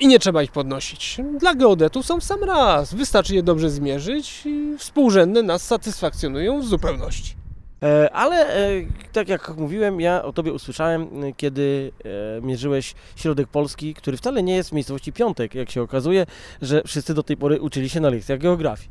i 0.00 0.08
nie 0.08 0.18
trzeba 0.18 0.42
ich 0.42 0.52
podnosić. 0.52 1.16
Dla 1.38 1.54
geodetów 1.54 2.06
są 2.06 2.20
w 2.20 2.24
sam 2.24 2.44
raz, 2.44 2.94
wystarczy 2.94 3.34
je 3.34 3.42
dobrze 3.42 3.70
zmierzyć 3.70 4.42
i 4.46 4.78
współrzędne 4.78 5.42
nas 5.42 5.62
satysfakcjonują 5.62 6.60
w 6.60 6.66
zupełności. 6.66 7.34
E, 7.82 8.10
Ale 8.12 8.36
e, 8.36 8.70
tak 9.12 9.28
jak 9.28 9.56
mówiłem, 9.56 10.00
ja 10.00 10.22
o 10.22 10.32
tobie 10.32 10.52
usłyszałem, 10.52 11.02
e, 11.02 11.32
kiedy 11.32 11.92
mierzyłeś 12.42 12.94
środek 13.16 13.48
Polski, 13.48 13.94
który 13.94 14.16
wcale 14.16 14.42
nie 14.42 14.56
jest 14.56 14.70
w 14.70 14.72
miejscowości 14.72 15.12
Piątek, 15.12 15.54
jak 15.54 15.70
się 15.70 15.82
okazuje, 15.82 16.26
że 16.62 16.82
wszyscy 16.86 17.14
do 17.14 17.22
tej 17.22 17.36
pory 17.36 17.60
uczyli 17.60 17.88
się 17.88 18.00
na 18.00 18.10
lekcjach 18.10 18.38
geografii. 18.38 18.90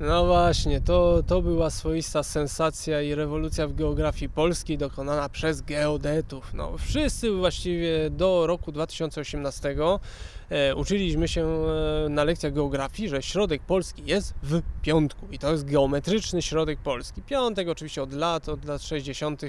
No 0.00 0.26
właśnie, 0.26 0.80
to, 0.80 1.22
to 1.26 1.42
była 1.42 1.70
swoista 1.70 2.22
sensacja 2.22 3.02
i 3.02 3.14
rewolucja 3.14 3.68
w 3.68 3.74
geografii 3.74 4.28
polskiej 4.28 4.78
dokonana 4.78 5.28
przez 5.28 5.62
geodetów. 5.62 6.54
No, 6.54 6.72
wszyscy 6.78 7.30
właściwie 7.30 8.10
do 8.10 8.46
roku 8.46 8.72
2018 8.72 9.70
e, 9.70 9.98
uczyliśmy 10.76 11.28
się 11.28 11.46
e, 11.46 12.08
na 12.08 12.24
lekcjach 12.24 12.52
geografii, 12.52 13.08
że 13.08 13.22
środek 13.22 13.62
Polski 13.62 14.02
jest 14.06 14.34
w 14.42 14.60
piątku 14.82 15.26
i 15.32 15.38
to 15.38 15.52
jest 15.52 15.64
geometryczny 15.70 16.42
środek 16.42 16.78
Polski. 16.78 17.22
Piątek 17.22 17.68
oczywiście 17.68 18.02
od 18.02 18.12
lat, 18.12 18.48
od 18.48 18.64
lat 18.64 18.82
60. 18.82 19.42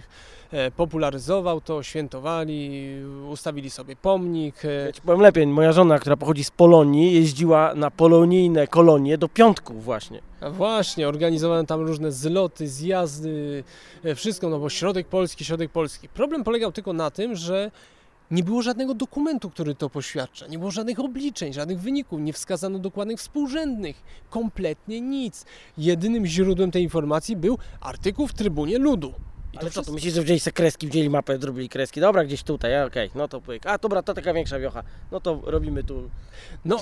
E, 0.52 0.72
popularyzował 0.72 1.62
to, 1.62 1.84
świętowali, 1.84 2.92
ustawili 3.30 3.70
sobie 3.70 3.96
pomnik. 3.96 4.66
E, 4.66 4.86
Ja 4.86 4.92
ci 4.92 5.02
powiem 5.02 5.22
lepiej, 5.22 5.48
moja 5.48 5.72
żona, 5.72 6.00
która 6.00 6.18
pochodzi 6.18 6.44
z 6.44 6.52
Polonii, 6.52 7.14
jeździła 7.14 7.76
na 7.76 7.92
polonijne 7.92 8.68
kolonie 8.68 9.18
do 9.18 9.30
Piątków 9.30 9.84
właśnie. 9.84 10.22
A 10.42 10.50
właśnie, 10.50 11.08
organizowano 11.08 11.64
tam 11.64 11.82
różne 11.82 12.12
zloty, 12.12 12.68
zjazdy, 12.68 13.64
e, 14.04 14.16
wszystko, 14.16 14.50
no 14.50 14.60
bo 14.60 14.70
środek 14.70 15.08
Polski, 15.08 15.46
środek 15.46 15.72
Polski. 15.72 16.10
Problem 16.10 16.44
polegał 16.44 16.72
tylko 16.72 16.94
na 16.94 17.12
tym, 17.12 17.36
że 17.36 17.72
nie 18.32 18.44
było 18.44 18.62
żadnego 18.62 18.94
dokumentu, 18.94 19.50
który 19.50 19.76
to 19.76 19.90
poświadcza, 19.90 20.48
nie 20.48 20.60
było 20.60 20.72
żadnych 20.72 21.00
obliczeń, 21.00 21.54
żadnych 21.54 21.80
wyników, 21.80 22.20
nie 22.20 22.34
wskazano 22.34 22.80
dokładnych 22.80 23.20
współrzędnych, 23.20 24.04
kompletnie 24.30 25.02
nic. 25.02 25.46
Jedynym 25.78 26.26
źródłem 26.26 26.72
tej 26.72 26.84
informacji 26.84 27.36
był 27.36 27.58
artykuł 27.82 28.28
w 28.28 28.34
Trybunie 28.34 28.78
Ludu. 28.78 29.14
I 29.56 29.58
Ale 29.58 29.66
co, 29.66 29.72
wszystko. 29.72 29.92
tu 29.92 29.94
myślisz, 29.94 30.14
że 30.14 30.22
wzięli 30.22 30.40
se 30.40 30.52
kreski, 30.52 30.88
wzięli 30.88 31.10
mapę, 31.10 31.38
zrobili 31.38 31.70
kreski, 31.70 32.00
dobra, 32.00 32.26
gdzieś 32.26 32.44
tutaj, 32.44 32.84
okej, 32.84 33.10
no 33.16 33.28
to 33.28 33.42
pyk. 33.42 33.66
A 33.66 33.78
dobra, 33.78 34.04
to 34.04 34.14
taka 34.14 34.34
większa 34.34 34.60
wiocha, 34.60 34.84
no 35.12 35.20
to 35.20 35.42
robimy 35.44 35.84
tu. 35.84 36.10
No, 36.66 36.78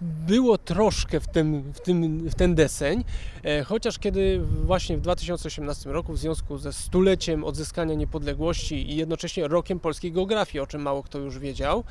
było 0.00 0.58
troszkę 0.58 1.20
w, 1.20 1.28
tym, 1.28 1.72
w, 1.72 1.80
tym, 1.80 2.30
w 2.30 2.34
ten 2.34 2.54
deseń, 2.54 3.04
e, 3.44 3.64
chociaż 3.64 3.98
kiedy 3.98 4.40
właśnie 4.64 4.96
w 4.96 5.00
2018 5.00 5.90
roku 5.90 6.12
w 6.12 6.18
związku 6.18 6.58
ze 6.58 6.72
stuleciem 6.72 7.44
odzyskania 7.44 7.94
niepodległości 7.94 8.90
i 8.92 8.96
jednocześnie 8.96 9.48
rokiem 9.48 9.80
polskiej 9.80 10.12
geografii, 10.12 10.60
o 10.60 10.66
czym 10.66 10.82
mało 10.82 11.02
kto 11.02 11.18
już 11.18 11.38
wiedział, 11.38 11.84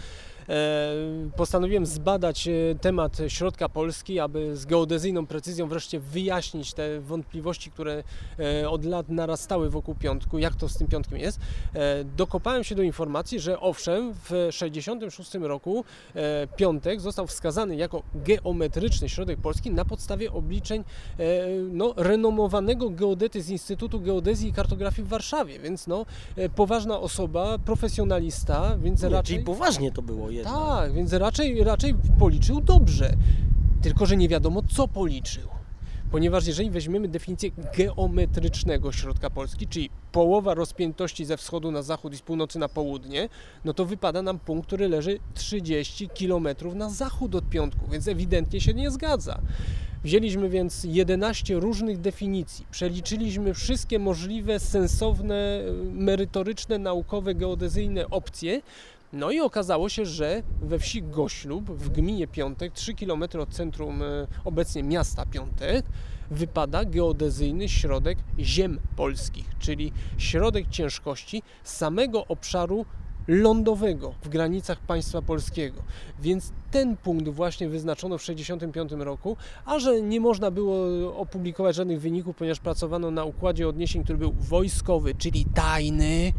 postanowiłem 1.35 1.85
zbadać 1.85 2.47
e, 2.47 2.51
temat 2.81 3.17
środka 3.27 3.69
Polski, 3.69 4.19
aby 4.19 4.57
z 4.57 4.65
geodezyjną 4.65 5.27
precyzją 5.27 5.67
wreszcie 5.67 5.99
wyjaśnić 5.99 6.73
te 6.73 6.99
wątpliwości, 6.99 7.71
które 7.71 8.03
e, 8.39 8.69
od 8.69 8.85
lat 8.85 9.09
narastały 9.09 9.69
wokół 9.69 9.95
piątku. 9.95 10.39
jak 10.39 10.55
to 10.55 10.69
z 10.69 10.77
tym 10.77 10.87
piątkiem 10.87 11.17
jest, 11.17 11.39
e, 11.73 12.03
dokopałem 12.03 12.63
się 12.63 12.75
do 12.75 12.81
informacji, 12.81 13.39
że 13.39 13.59
owszem, 13.59 14.13
w 14.13 14.47
66 14.51 15.33
roku 15.33 15.83
e, 16.15 16.47
piątek 16.47 17.01
został 17.01 17.27
wskazany 17.27 17.75
jako 17.75 18.03
geometryczny 18.15 19.09
środek 19.09 19.39
Polski 19.39 19.71
na 19.71 19.85
podstawie 19.85 20.31
obliczeń 20.31 20.83
e, 21.19 21.23
no, 21.71 21.93
renomowanego 21.97 22.89
geodety 22.89 23.41
z 23.41 23.49
Instytutu 23.49 23.99
Geodezji 23.99 24.49
i 24.49 24.53
Kartografii 24.53 25.07
w 25.07 25.09
Warszawie, 25.09 25.59
więc 25.59 25.87
no, 25.87 26.05
e, 26.35 26.49
poważna 26.49 26.99
osoba, 26.99 27.57
profesjonalista, 27.57 28.77
więc 28.77 29.03
raczej... 29.03 29.35
Czyli 29.35 29.45
poważnie 29.45 29.91
to 29.91 30.01
było 30.01 30.30
Tak, 30.43 30.93
więc 30.93 31.13
raczej, 31.13 31.63
raczej 31.63 31.95
policzył 32.19 32.61
dobrze. 32.61 33.13
Tylko, 33.81 34.05
że 34.05 34.17
nie 34.17 34.29
wiadomo, 34.29 34.61
co 34.75 34.87
policzył. 34.87 35.43
Ponieważ 36.11 36.47
jeżeli 36.47 36.69
weźmiemy 36.69 37.07
definicję 37.07 37.51
geometrycznego 37.77 38.91
środka 38.91 39.29
Polski, 39.29 39.67
czyli 39.67 39.89
połowa 40.11 40.53
rozpiętości 40.53 41.25
ze 41.25 41.37
wschodu 41.37 41.71
na 41.71 41.81
zachód 41.81 42.13
i 42.13 42.17
z 42.17 42.21
północy 42.21 42.59
na 42.59 42.69
południe, 42.69 43.29
no 43.65 43.73
to 43.73 43.85
wypada 43.85 44.21
nam 44.21 44.39
punkt, 44.39 44.67
który 44.67 44.89
leży 44.89 45.19
30 45.33 46.09
km 46.09 46.47
na 46.75 46.89
zachód 46.89 47.35
od 47.35 47.49
piątku, 47.49 47.87
więc 47.91 48.07
ewidentnie 48.07 48.61
się 48.61 48.73
nie 48.73 48.91
zgadza. 48.91 49.39
Wzięliśmy 50.03 50.49
więc 50.49 50.83
11 50.83 51.55
różnych 51.55 52.01
definicji, 52.01 52.65
przeliczyliśmy 52.71 53.53
wszystkie 53.53 53.99
możliwe, 53.99 54.59
sensowne, 54.59 55.61
merytoryczne, 55.93 56.77
naukowe, 56.77 57.35
geodezyjne 57.35 58.09
opcje, 58.09 58.61
no 59.13 59.31
i 59.31 59.39
okazało 59.39 59.89
się, 59.89 60.05
że 60.05 60.43
we 60.61 60.79
wsi 60.79 61.03
Goślub 61.03 61.71
w 61.71 61.89
gminie 61.89 62.27
Piątek, 62.27 62.73
3 62.73 62.93
km 62.93 63.23
od 63.39 63.49
centrum 63.49 64.03
e, 64.03 64.27
obecnie 64.45 64.83
miasta 64.83 65.25
Piątek, 65.25 65.85
wypada 66.31 66.85
geodezyjny 66.85 67.69
środek 67.69 68.17
ziem 68.39 68.79
polskich, 68.95 69.45
czyli 69.59 69.91
środek 70.17 70.69
ciężkości 70.69 71.43
samego 71.63 72.27
obszaru 72.27 72.85
lądowego 73.27 74.13
w 74.23 74.29
granicach 74.29 74.79
państwa 74.79 75.21
polskiego. 75.21 75.83
Więc 76.21 76.51
ten 76.71 76.97
punkt 76.97 77.29
właśnie 77.29 77.69
wyznaczono 77.69 78.17
w 78.17 78.21
1965 78.21 79.05
roku, 79.05 79.37
a 79.65 79.79
że 79.79 80.01
nie 80.01 80.19
można 80.19 80.51
było 80.51 80.77
opublikować 81.17 81.75
żadnych 81.75 82.01
wyników, 82.01 82.35
ponieważ 82.35 82.59
pracowano 82.59 83.11
na 83.11 83.23
układzie 83.23 83.67
odniesień, 83.67 84.03
który 84.03 84.17
był 84.17 84.31
wojskowy, 84.31 85.15
czyli 85.15 85.45
tajny, 85.45 86.33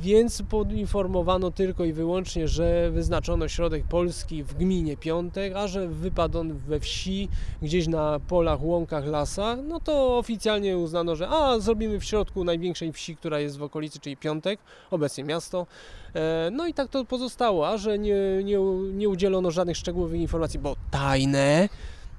więc 0.00 0.42
poinformowano 0.42 1.50
tylko 1.50 1.84
i 1.84 1.92
wyłącznie, 1.92 2.48
że 2.48 2.90
wyznaczono 2.90 3.48
środek 3.48 3.84
Polski 3.84 4.42
w 4.42 4.54
gminie 4.54 4.96
Piątek, 4.96 5.52
a 5.56 5.68
że 5.68 5.88
wypadł 5.88 6.38
on 6.38 6.52
we 6.58 6.80
wsi, 6.80 7.28
gdzieś 7.62 7.86
na 7.86 8.20
polach, 8.28 8.62
łąkach, 8.62 9.06
lasach, 9.06 9.58
no 9.68 9.80
to 9.80 10.18
oficjalnie 10.18 10.78
uznano, 10.78 11.16
że 11.16 11.28
a 11.28 11.58
zrobimy 11.58 12.00
w 12.00 12.04
środku 12.04 12.44
największej 12.44 12.92
wsi, 12.92 13.16
która 13.16 13.40
jest 13.40 13.58
w 13.58 13.62
okolicy, 13.62 14.00
czyli 14.00 14.16
Piątek, 14.16 14.60
obecnie 14.90 15.24
miasto. 15.24 15.66
E, 16.14 16.50
No 16.52 16.66
i 16.66 16.74
tak 16.74 16.88
to 16.88 17.04
pozostało, 17.04 17.68
a 17.68 17.78
że 17.78 17.98
nie, 17.98 18.16
nie, 18.44 18.58
nie 18.92 19.08
udzielono 19.08 19.50
żadnych 19.50 19.76
szczegółowych 19.76 20.20
informacji, 20.20 20.58
bo 20.58 20.76
tajne, 20.90 21.68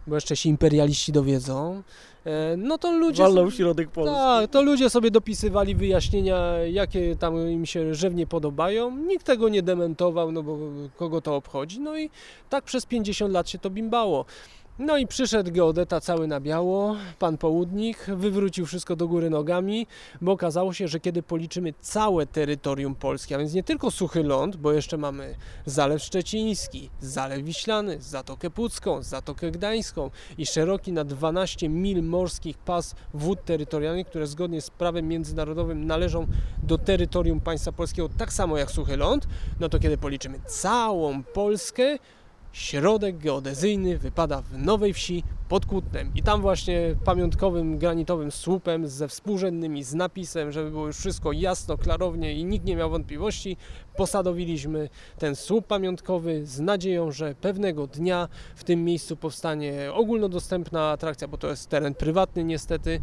bo 0.07 0.15
jeszcze 0.15 0.35
się 0.35 0.49
imperialiści 0.49 1.11
dowiedzą, 1.11 1.83
no 2.57 2.77
to 2.77 2.91
ludzie... 2.91 3.23
Walnął 3.23 3.51
środek 3.51 3.89
Polski. 3.89 4.15
Tak, 4.15 4.51
to 4.51 4.61
ludzie 4.61 4.89
sobie 4.89 5.11
dopisywali 5.11 5.75
wyjaśnienia, 5.75 6.57
jakie 6.57 7.15
tam 7.15 7.49
im 7.49 7.65
się 7.65 7.93
żywnie 7.93 8.27
podobają. 8.27 8.97
Nikt 8.97 9.25
tego 9.25 9.49
nie 9.49 9.61
dementował, 9.61 10.31
no 10.31 10.43
bo 10.43 10.57
kogo 10.95 11.21
to 11.21 11.35
obchodzi. 11.35 11.79
No 11.79 11.97
i 11.97 12.09
tak 12.49 12.63
przez 12.63 12.85
50 12.85 13.33
lat 13.33 13.49
się 13.49 13.59
to 13.59 13.69
bimbało. 13.69 14.25
No 14.79 14.97
i 14.97 15.07
przyszedł 15.07 15.51
geodeta 15.51 16.01
cały 16.01 16.27
na 16.27 16.39
biało, 16.39 16.95
pan 17.19 17.37
Południk, 17.37 18.05
wywrócił 18.07 18.65
wszystko 18.65 18.95
do 18.95 19.07
góry 19.07 19.29
nogami, 19.29 19.87
bo 20.21 20.31
okazało 20.31 20.73
się, 20.73 20.87
że 20.87 20.99
kiedy 20.99 21.23
policzymy 21.23 21.73
całe 21.81 22.25
terytorium 22.25 22.95
Polski, 22.95 23.35
a 23.35 23.37
więc 23.37 23.53
nie 23.53 23.63
tylko 23.63 23.91
suchy 23.91 24.23
ląd, 24.23 24.55
bo 24.55 24.71
jeszcze 24.71 24.97
mamy 24.97 25.35
Zalew 25.65 26.03
Szczeciński, 26.03 26.89
Zalew 27.01 27.43
Wiślany, 27.43 28.01
Zatokę 28.01 28.49
Pucką, 28.49 29.03
Zatokę 29.03 29.51
Gdańską 29.51 30.09
i 30.37 30.45
szeroki 30.45 30.91
na 30.91 31.03
12 31.03 31.69
mil 31.69 32.03
morskich 32.03 32.57
pas 32.57 32.95
wód 33.13 33.45
terytorialnych, 33.45 34.07
które 34.07 34.27
zgodnie 34.27 34.61
z 34.61 34.69
prawem 34.69 35.07
międzynarodowym 35.07 35.85
należą 35.85 36.27
do 36.63 36.77
terytorium 36.77 37.39
państwa 37.39 37.71
polskiego 37.71 38.09
tak 38.17 38.33
samo 38.33 38.57
jak 38.57 38.71
suchy 38.71 38.97
ląd, 38.97 39.27
no 39.59 39.69
to 39.69 39.79
kiedy 39.79 39.97
policzymy 39.97 40.39
całą 40.47 41.23
Polskę, 41.23 41.97
środek 42.57 43.17
geodezyjny 43.17 43.97
wypada 43.97 44.41
w 44.41 44.57
Nowej 44.57 44.93
Wsi 44.93 45.23
pod 45.49 45.65
Kutnem. 45.65 46.11
I 46.15 46.23
tam 46.23 46.41
właśnie 46.41 46.95
pamiątkowym 47.05 47.77
granitowym 47.77 48.31
słupem 48.31 48.87
ze 48.87 49.07
współrzędnymi, 49.07 49.83
z 49.83 49.93
napisem, 49.93 50.51
żeby 50.51 50.71
było 50.71 50.87
już 50.87 50.97
wszystko 50.97 51.31
jasno, 51.31 51.77
klarownie 51.77 52.33
i 52.33 52.45
nikt 52.45 52.65
nie 52.65 52.75
miał 52.75 52.89
wątpliwości, 52.89 53.57
posadowiliśmy 53.97 54.89
ten 55.19 55.35
słup 55.35 55.67
pamiątkowy 55.67 56.45
z 56.45 56.59
nadzieją, 56.59 57.11
że 57.11 57.35
pewnego 57.35 57.87
dnia 57.87 58.27
w 58.55 58.63
tym 58.63 58.83
miejscu 58.83 59.17
powstanie 59.17 59.93
ogólnodostępna 59.93 60.91
atrakcja, 60.91 61.27
bo 61.27 61.37
to 61.37 61.47
jest 61.47 61.69
teren 61.69 61.93
prywatny 61.93 62.43
niestety, 62.43 62.99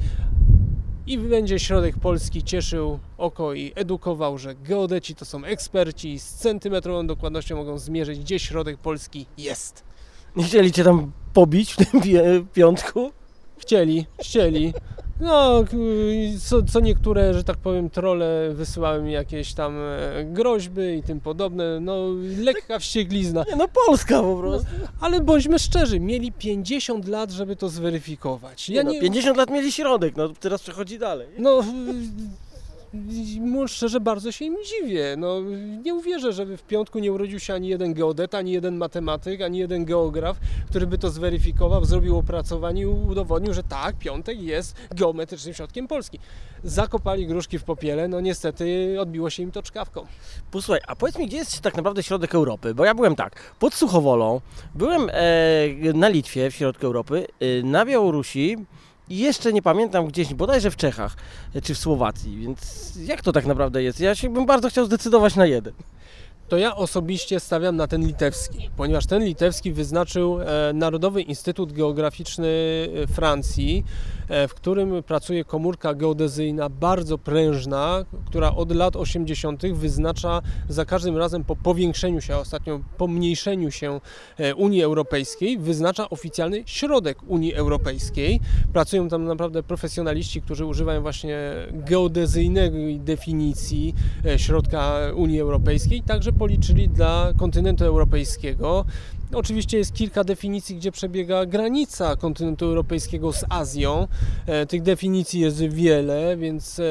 i 1.07 1.19
będzie 1.19 1.59
środek 1.59 1.99
Polski 1.99 2.43
cieszył 2.43 2.99
oko 3.19 3.55
i 3.55 3.73
edukował, 3.75 4.39
że 4.39 4.55
geodeci 4.55 5.15
to 5.15 5.25
są 5.25 5.45
eksperci, 5.45 6.19
z 6.19 6.35
centymetrową 6.35 7.07
dokładnością 7.07 7.57
mogą 7.57 7.79
zmierzyć, 7.79 8.19
gdzie 8.19 8.39
środek 8.39 8.79
Polski 8.79 9.27
jest. 9.39 9.85
Nie 10.37 10.45
chcieli 10.45 10.73
cię 10.73 10.85
tam 10.85 11.13
pobić 11.33 11.73
w 11.73 11.77
tym 11.77 12.01
pi- 12.01 12.17
piątku? 12.53 13.13
Chcieli, 13.59 14.07
chcieli. 14.21 14.75
No, 15.21 15.65
co, 16.45 16.63
co 16.63 16.81
niektóre, 16.81 17.35
że 17.35 17.45
tak 17.45 17.57
powiem, 17.57 17.91
trole 17.91 18.51
wysyłały 18.55 19.03
mi 19.03 19.13
jakieś 19.13 19.55
tam 19.55 19.77
e, 19.79 20.25
groźby 20.25 20.83
i 20.99 21.03
tym 21.03 21.21
podobne. 21.21 21.81
No, 21.81 21.97
lekka 22.39 22.79
wścieklizna. 22.79 23.45
Nie 23.51 23.57
no, 23.57 23.69
Polska 23.87 24.23
po 24.23 24.37
prostu. 24.37 24.67
Ale 25.01 25.21
bądźmy 25.21 25.59
szczerzy, 25.59 26.01
mieli 26.01 26.33
50 26.33 27.09
lat, 27.09 27.31
żeby 27.31 27.57
to 27.57 27.69
zweryfikować. 27.69 28.69
Ja 28.69 28.83
no, 28.83 28.93
50 28.93 29.37
lat 29.37 29.51
mieli 29.51 29.73
środek, 29.73 30.17
no 30.17 30.29
teraz 30.29 30.63
przechodzi 30.63 30.99
dalej. 30.99 31.29
No, 31.39 31.65
szczerze, 33.67 34.01
bardzo 34.01 34.33
się 34.33 34.45
im 34.45 34.57
dziwię. 34.65 35.15
No, 35.19 35.41
nie 35.85 35.95
uwierzę, 35.95 36.33
żeby 36.33 36.57
w 36.57 36.63
piątku 36.63 36.99
nie 36.99 37.13
urodził 37.13 37.41
się 37.41 37.55
ani 37.55 37.69
jeden 37.69 37.95
geodeta, 37.95 38.39
ani 38.39 38.53
jeden 38.53 38.77
matematyk, 38.77 39.43
ani 39.43 39.59
jeden 39.59 39.85
geograf, 39.85 40.37
który 40.71 40.87
by 40.87 40.99
to 40.99 41.11
zweryfikował, 41.11 41.85
zrobił 41.85 42.19
opracowanie 42.19 42.83
i 42.83 42.87
udowodnił, 42.87 43.55
że 43.55 43.63
tak, 43.63 43.99
piątek 43.99 44.41
jest 44.41 44.77
geometrycznym 44.91 45.55
środkiem 45.55 45.89
Polski. 45.89 46.19
Zakopali 46.65 47.27
gruszki 47.27 47.59
w 47.59 47.65
popiele, 47.65 48.09
no 48.09 48.21
niestety 48.21 48.97
odbiło 49.01 49.31
się 49.31 49.43
im 49.43 49.51
to 49.51 49.63
czkawką. 49.63 50.07
Posłuchaj, 50.51 50.81
a 50.87 50.97
powiedz 50.97 51.19
mi, 51.19 51.27
gdzie 51.27 51.37
jest 51.37 51.61
tak 51.61 51.77
naprawdę 51.77 52.03
środek 52.03 52.35
Europy? 52.35 52.75
Bo 52.75 52.85
ja 52.85 52.95
byłem 52.95 53.17
tak, 53.17 53.55
pod 53.59 53.75
Suchowolą, 53.75 54.41
byłem 54.75 55.11
e, 55.13 55.93
na 55.95 56.09
Litwie, 56.09 56.51
w 56.51 56.55
środku 56.55 56.87
Europy, 56.87 57.27
e, 57.41 57.63
na 57.63 57.87
Białorusi 57.87 58.57
i 59.09 59.19
jeszcze 59.19 59.53
nie 59.53 59.63
pamiętam 59.63 60.07
gdzieś, 60.07 60.35
bodajże 60.35 60.71
w 60.71 60.77
Czechach 60.77 61.17
e, 61.55 61.61
czy 61.61 61.75
w 61.75 61.79
Słowacji, 61.79 62.37
więc 62.37 62.93
jak 63.05 63.23
to 63.23 63.33
tak 63.33 63.47
naprawdę 63.47 63.83
jest? 63.83 64.01
Ja 64.01 64.15
się 64.15 64.31
bym 64.31 64.47
bardzo 64.47 64.69
chciał 64.69 64.87
zdecydować 64.87 65.37
na 65.37 65.47
jeden. 65.47 65.73
To 66.49 66.59
ja 66.59 66.77
osobiście 66.77 67.41
stawiam 67.41 67.77
na 67.77 67.87
ten 67.87 68.07
litewski, 68.07 68.71
ponieważ 68.77 69.07
ten 69.07 69.25
litewski 69.25 69.73
wyznaczył 69.73 70.41
e, 70.41 70.73
Narodowy 70.73 71.23
Instytut 71.23 71.73
Geograficzny 71.73 72.49
e, 73.03 73.07
Francji, 73.07 73.85
w 74.29 74.55
którym 74.55 75.03
pracuje 75.03 75.45
komórka 75.45 75.95
geodezyjna 75.95 76.69
bardzo 76.69 77.19
prężna, 77.19 78.05
która 78.27 78.55
od 78.55 78.73
lat 78.73 78.97
80. 78.97 79.67
wyznacza 79.67 80.43
za 80.69 80.85
każdym 80.85 81.17
razem 81.17 81.45
po 81.45 81.57
powiększeniu 81.57 82.21
się, 82.21 82.35
a 82.35 82.39
ostatnio 82.39 82.81
pomniejszeniu 82.99 83.71
się 83.71 84.01
e, 84.39 84.55
Unii 84.55 84.83
Europejskiej, 84.83 85.59
wyznacza 85.59 86.11
oficjalny 86.11 86.63
środek 86.67 87.19
Unii 87.27 87.55
Europejskiej. 87.55 88.41
Pracują 88.73 89.09
tam 89.09 89.25
naprawdę 89.25 89.63
profesjonaliści, 89.63 90.43
którzy 90.43 90.67
używają 90.67 91.03
właśnie 91.03 91.39
geodezyjnej 91.73 93.01
definicji 93.01 93.95
e, 94.25 94.39
środka 94.39 94.97
Unii 95.15 95.41
Europejskiej, 95.41 96.03
także 96.03 96.33
policzyli 96.33 96.89
dla 96.89 97.33
kontynentu 97.37 97.85
europejskiego. 97.85 98.85
Oczywiście 99.35 99.79
jest 99.79 99.95
kilka 99.95 100.25
definicji, 100.25 100.77
gdzie 100.77 100.93
przebiega 100.93 101.47
granica 101.47 102.17
kontynentu 102.17 102.65
europejskiego 102.65 103.33
z 103.33 103.45
Azją. 103.49 104.09
E, 104.47 104.67
Tych 104.67 104.83
definicji 104.83 105.41
jest 105.41 105.63
wiele, 105.63 106.37
więc 106.37 106.79
e, 106.79 106.83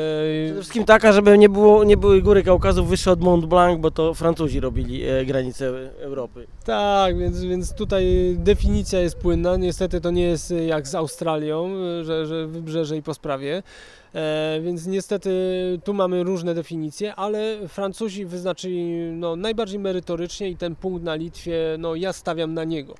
Przede 0.45 0.61
wszystkim 0.61 0.85
taka, 0.85 1.13
żeby 1.13 1.37
nie, 1.37 1.49
było, 1.49 1.83
nie 1.83 1.97
były 1.97 2.21
góry 2.21 2.43
Kaukazu 2.43 2.85
wyższe 2.85 3.11
od 3.11 3.21
Mont 3.21 3.45
Blanc, 3.45 3.81
bo 3.81 3.91
to 3.91 4.13
Francuzi 4.13 4.59
robili 4.59 5.03
e, 5.03 5.25
granice 5.25 5.91
Europy. 5.99 6.47
tak, 6.65 7.17
więc, 7.17 7.41
więc 7.43 7.73
tutaj 7.73 8.35
definicja 8.37 8.99
jest 8.99 9.15
płynna. 9.15 9.57
Niestety 9.57 10.01
to 10.01 10.11
nie 10.11 10.23
jest 10.23 10.53
jak 10.67 10.87
z 10.87 10.95
Australią, 10.95 11.69
że, 12.03 12.25
że 12.25 12.47
wybrzeże 12.47 12.97
i 12.97 13.01
po 13.01 13.13
sprawie. 13.13 13.63
E, 14.15 14.59
więc 14.61 14.85
niestety 14.85 15.29
tu 15.83 15.93
mamy 15.93 16.23
różne 16.23 16.53
definicje, 16.53 17.15
ale 17.15 17.67
Francuzi 17.67 18.25
wyznaczyli 18.25 18.83
no, 19.11 19.35
najbardziej 19.35 19.79
merytorycznie 19.79 20.49
i 20.49 20.57
ten 20.57 20.75
punkt 20.75 21.03
na 21.03 21.15
Litwie, 21.15 21.57
no 21.79 21.95
ja 21.95 22.13
stawiam 22.13 22.53
na 22.53 22.63
niego. 22.63 22.93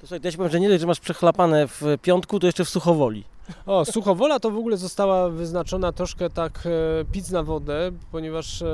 słuchaj, 0.00 0.20
ja 0.24 0.30
ci 0.30 0.36
powiem, 0.36 0.52
że 0.52 0.60
nie 0.60 0.68
dość, 0.68 0.80
że 0.80 0.86
masz 0.86 1.00
przechlapane 1.00 1.68
w 1.68 1.82
piątku, 2.02 2.40
to 2.40 2.46
jeszcze 2.46 2.64
w 2.64 2.68
Suchowoli. 2.68 3.24
O, 3.66 3.84
Suchowola 3.84 4.40
to 4.40 4.50
w 4.50 4.56
ogóle 4.56 4.76
została 4.76 5.28
wyznaczona 5.28 5.92
troszkę 5.92 6.30
tak 6.30 6.66
e, 6.66 7.04
pic 7.12 7.30
na 7.30 7.42
wodę, 7.42 7.90
ponieważ 8.12 8.62
e, 8.62 8.66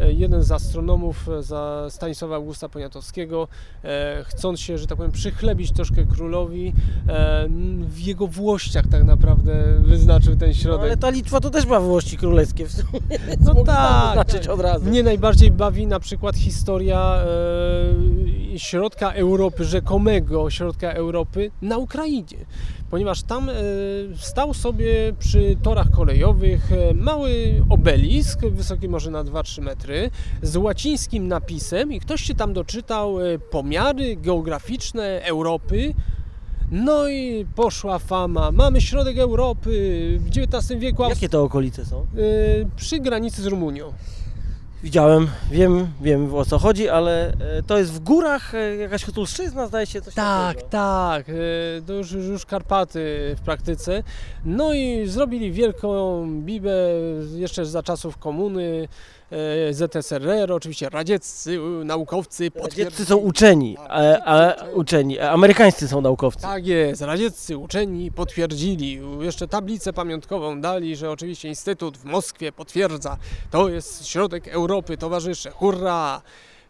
e, 0.00 0.12
jeden 0.12 0.42
z 0.42 0.52
astronomów 0.52 1.28
e, 1.28 1.42
za 1.42 1.86
Stanisława 1.90 2.34
Augusta 2.36 2.68
Poniatowskiego, 2.68 3.48
e, 3.84 4.24
chcąc 4.28 4.60
się, 4.60 4.78
że 4.78 4.86
tak 4.86 4.96
powiem, 4.96 5.12
przychlebić 5.12 5.72
troszkę 5.72 6.04
królowi, 6.04 6.72
e, 7.08 7.48
w 7.88 7.98
jego 8.00 8.26
włościach 8.26 8.84
tak 8.90 9.04
naprawdę 9.04 9.52
wyznaczył 9.78 10.36
ten 10.36 10.48
No, 10.48 10.54
środek. 10.54 10.82
ale 10.82 10.96
ta 10.96 11.10
Litwa 11.10 11.40
to 11.40 11.50
też 11.50 11.66
ma 11.66 11.80
włości 11.80 12.16
królewskie 12.16 12.66
w 12.66 12.72
sumie. 12.72 13.00
No 13.40 13.54
tak, 13.64 14.32
tak. 14.32 14.48
od 14.50 14.60
razu. 14.60 14.84
Mnie 14.84 15.02
najbardziej 15.02 15.50
bawi 15.50 15.86
na 15.86 16.00
przykład 16.00 16.36
historia 16.36 17.16
środka 18.56 19.12
Europy, 19.12 19.64
rzekomego 19.64 20.50
środka 20.50 20.92
Europy 20.92 21.50
na 21.62 21.78
Ukrainie, 21.78 22.36
ponieważ 22.90 23.22
tam 23.22 23.48
e, 23.48 23.54
stał 24.16 24.54
sobie 24.54 25.12
przy 25.18 25.56
torach 25.62 25.90
kolejowych 25.90 26.72
e, 26.72 26.94
mały 26.94 27.64
obelisk, 27.70 28.40
wysoki 28.40 28.88
może 28.88 29.10
na 29.10 29.24
2-3 29.24 29.62
metry, 29.62 30.10
z 30.42 30.56
łacińskim 30.56 31.28
napisem 31.28 31.92
i 31.92 32.00
ktoś 32.00 32.22
się 32.22 32.34
tam 32.34 32.52
doczytał 32.52 33.20
e, 33.20 33.38
pomiary 33.38 34.16
geograficzne 34.16 35.22
Europy. 35.24 35.94
No 36.70 37.08
i 37.08 37.46
poszła 37.54 37.98
fama. 37.98 38.50
Mamy 38.50 38.80
środek 38.80 39.18
Europy 39.18 39.70
w 40.20 40.28
XIX 40.38 40.80
wieku. 40.80 41.02
Jakie 41.08 41.28
to 41.28 41.42
okolice 41.42 41.84
są? 41.84 42.06
przy 42.76 43.00
granicy 43.00 43.42
z 43.42 43.46
Rumunią. 43.46 43.92
Widziałem, 44.82 45.28
wiem, 45.50 45.86
wiem 46.00 46.34
o 46.34 46.44
co 46.44 46.58
chodzi, 46.58 46.88
ale 46.88 47.28
e, 47.28 47.62
to 47.66 47.78
jest 47.78 47.92
w 47.92 47.98
górach 48.00 48.54
e, 48.54 48.76
jakaś 48.76 49.04
Hutulszczyzna, 49.04 49.66
zdaje 49.66 49.86
się 49.86 50.02
coś 50.02 50.14
Tak, 50.14 50.54
takiego. 50.56 50.68
tak, 50.70 51.28
e, 51.28 51.32
to 51.86 51.92
już, 51.92 52.12
już 52.12 52.46
Karpaty 52.46 53.34
w 53.38 53.40
praktyce. 53.40 54.02
No 54.44 54.74
i 54.74 55.06
zrobili 55.06 55.52
wielką 55.52 56.26
bibę 56.40 56.72
jeszcze 57.34 57.66
za 57.66 57.82
czasów 57.82 58.18
komuny, 58.18 58.88
ZSRR, 59.70 60.52
oczywiście 60.52 60.88
radzieccy 60.88 61.58
e, 61.80 61.84
naukowcy 61.84 62.50
Radzieccy 62.54 63.04
są 63.04 63.16
uczeni, 63.16 63.76
a, 63.78 64.24
a, 64.24 64.64
uczeni, 64.74 65.18
a 65.18 65.30
amerykańscy 65.30 65.88
są 65.88 66.00
naukowcy. 66.00 66.42
Tak 66.42 66.66
jest, 66.66 67.02
radzieccy 67.02 67.58
uczeni 67.58 68.12
potwierdzili, 68.12 69.00
jeszcze 69.20 69.48
tablicę 69.48 69.92
pamiątkową 69.92 70.60
dali, 70.60 70.96
że 70.96 71.10
oczywiście 71.10 71.48
Instytut 71.48 71.98
w 71.98 72.04
Moskwie 72.04 72.52
potwierdza, 72.52 73.16
to 73.50 73.68
jest 73.68 74.06
środek 74.06 74.48
Europy, 74.48 74.96
towarzysze, 74.96 75.50
hurra! 75.50 76.22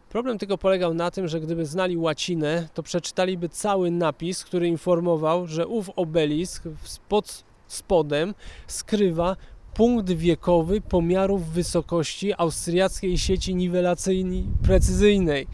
Problem 0.09 0.39
tylko 0.39 0.59
polegał 0.59 0.95
na 0.95 1.11
tym, 1.11 1.29
że 1.29 1.41
gdyby 1.41 1.67
znali 1.67 1.97
łacinę, 1.97 2.69
to 2.75 2.83
przeczytaliby 2.83 3.49
cały 3.49 3.91
napis, 3.91 4.45
który 4.45 4.69
informował, 4.69 5.47
że 5.47 5.67
ów 5.67 5.91
obelisk 5.97 6.63
pod 7.09 7.45
spodem 7.67 8.35
skrywa 8.67 9.37
punkt 9.75 10.11
wiekowy 10.11 10.81
pomiarów 10.81 11.49
wysokości 11.49 12.33
austriackiej 12.39 13.19
sieci 13.19 13.55
niwelacyjnej 13.55 14.45
precyzyjnej. 14.63 15.47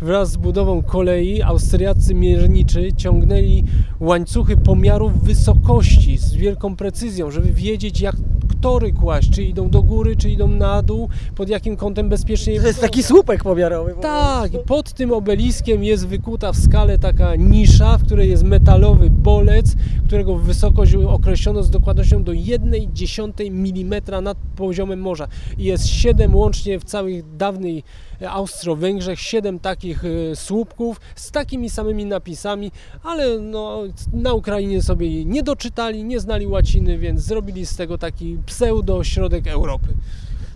Wraz 0.00 0.30
z 0.30 0.36
budową 0.36 0.82
kolei 0.82 1.42
austriaccy 1.42 2.14
mierniczy 2.14 2.92
ciągnęli 2.92 3.64
łańcuchy 4.00 4.56
pomiarów 4.56 5.22
wysokości 5.24 6.18
z 6.18 6.34
wielką 6.34 6.76
precyzją, 6.76 7.30
żeby 7.30 7.52
wiedzieć 7.52 8.00
jak 8.00 8.16
tory 8.62 8.92
kłaść, 8.92 9.30
czy 9.30 9.42
idą 9.42 9.70
do 9.70 9.82
góry, 9.82 10.16
czy 10.16 10.30
idą 10.30 10.48
na 10.48 10.82
dół, 10.82 11.08
pod 11.34 11.48
jakim 11.48 11.76
kątem 11.76 12.08
bezpiecznie 12.08 12.60
To 12.60 12.66
jest 12.66 12.80
taki 12.80 13.02
słupek 13.02 13.42
pomiarowy. 13.42 13.94
po 13.94 14.00
Tak, 14.00 14.52
pod 14.66 14.92
tym 14.92 15.12
obeliskiem 15.12 15.84
jest 15.84 16.06
wykuta 16.06 16.52
w 16.52 16.56
skale 16.56 16.98
taka 16.98 17.34
nisza, 17.36 17.98
w 17.98 18.04
której 18.04 18.30
jest 18.30 18.42
metalowy 18.42 19.10
bolec, 19.10 19.76
którego 20.06 20.38
wysokość 20.38 20.94
określono 20.94 21.62
z 21.62 21.70
dokładnością 21.70 22.24
do 22.24 22.32
1,1 22.32 23.50
mm 23.70 24.24
nad 24.24 24.38
poziomem 24.56 25.00
morza. 25.00 25.28
I 25.58 25.64
jest 25.64 25.86
7 25.86 26.36
łącznie 26.36 26.78
w 26.78 26.84
całej 26.84 27.24
dawnej 27.36 27.82
e, 28.22 28.30
Austro-Węgrzech, 28.30 29.20
7 29.20 29.58
takich 29.58 30.04
e, 30.04 30.36
słupków 30.36 31.00
z 31.14 31.30
takimi 31.30 31.70
samymi 31.70 32.04
napisami, 32.04 32.72
ale 33.02 33.38
no, 33.38 33.82
na 34.12 34.32
Ukrainie 34.32 34.82
sobie 34.82 35.24
nie 35.24 35.42
doczytali, 35.42 36.04
nie 36.04 36.20
znali 36.20 36.46
łaciny, 36.46 36.98
więc 36.98 37.20
zrobili 37.20 37.66
z 37.66 37.76
tego 37.76 37.98
taki 37.98 38.38
pseudo-środek 38.46 39.46
Europy. 39.46 39.88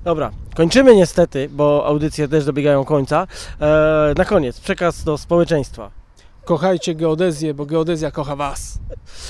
Dobra, 0.04 0.30
kończymy 0.54 0.96
niestety, 0.96 1.48
bo 1.52 1.86
audycje 1.86 2.28
też 2.28 2.44
dobiegają 2.44 2.84
końca. 2.84 3.26
E, 3.60 4.14
na 4.16 4.24
koniec, 4.24 4.60
przekaz 4.60 5.04
do 5.04 5.18
społeczeństwa. 5.18 6.05
Kochajcie 6.46 6.94
geodezję, 6.94 7.54
bo 7.54 7.66
geodezja 7.66 8.10
kocha 8.10 8.36
Was. 8.36 8.78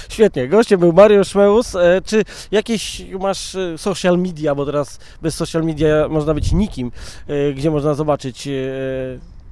Świetnie, 0.08 0.48
gościem 0.48 0.80
był 0.80 0.92
Mariusz 0.92 1.34
Meus. 1.34 1.74
E, 1.74 2.02
czy 2.04 2.24
jakieś 2.50 3.02
masz 3.20 3.54
e, 3.54 3.78
social 3.78 4.18
media, 4.18 4.54
bo 4.54 4.66
teraz 4.66 4.98
bez 5.22 5.34
social 5.34 5.64
media 5.64 6.08
można 6.08 6.34
być 6.34 6.52
nikim, 6.52 6.92
e, 7.26 7.52
gdzie 7.52 7.70
można 7.70 7.94
zobaczyć 7.94 8.48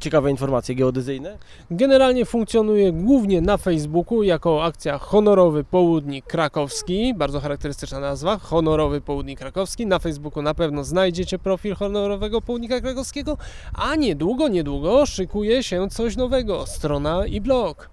ciekawe 0.05 0.31
informacje 0.31 0.75
geodezyjne? 0.75 1.39
Generalnie 1.71 2.25
funkcjonuje 2.25 2.93
głównie 2.93 3.41
na 3.41 3.57
Facebooku 3.57 4.23
jako 4.23 4.65
akcja 4.65 4.99
Honorowy 4.99 5.65
Południk 5.65 6.27
Krakowski, 6.27 7.15
bardzo 7.15 7.41
charakterystyczna 7.41 8.01
nazwa, 8.01 8.39
Honorowy 8.39 9.01
Południk 9.01 9.39
Krakowski. 9.39 9.87
Na 9.87 9.99
Facebooku 9.99 10.43
na 10.43 10.55
pewno 10.55 10.85
znajdziecie 10.85 11.39
profil 11.39 11.75
Honorowego 11.75 12.41
Południka 12.41 12.81
Krakowskiego, 12.81 13.37
a 13.75 13.95
niedługo, 13.95 14.49
niedługo 14.49 15.07
szykuje 15.07 15.63
się 15.63 15.89
coś 15.91 16.17
nowego, 16.17 16.67
strona 16.67 17.27
i 17.27 17.41
blog. 17.41 17.91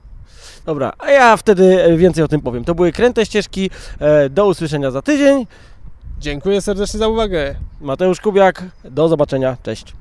Dobra, 0.65 0.93
a 0.99 1.11
ja 1.11 1.37
wtedy 1.37 1.97
więcej 1.97 2.23
o 2.23 2.27
tym 2.27 2.41
powiem. 2.41 2.63
To 2.63 2.75
były 2.75 2.91
kręte 2.91 3.25
ścieżki. 3.25 3.69
E, 3.99 4.29
do 4.29 4.47
usłyszenia 4.47 4.91
za 4.91 5.01
tydzień. 5.01 5.47
Dziękuję 6.19 6.61
serdecznie 6.61 6.99
za 6.99 7.07
uwagę. 7.07 7.55
Mateusz 7.81 8.21
Kubiak, 8.21 8.63
do 8.83 9.07
zobaczenia, 9.07 9.57
cześć. 9.63 10.00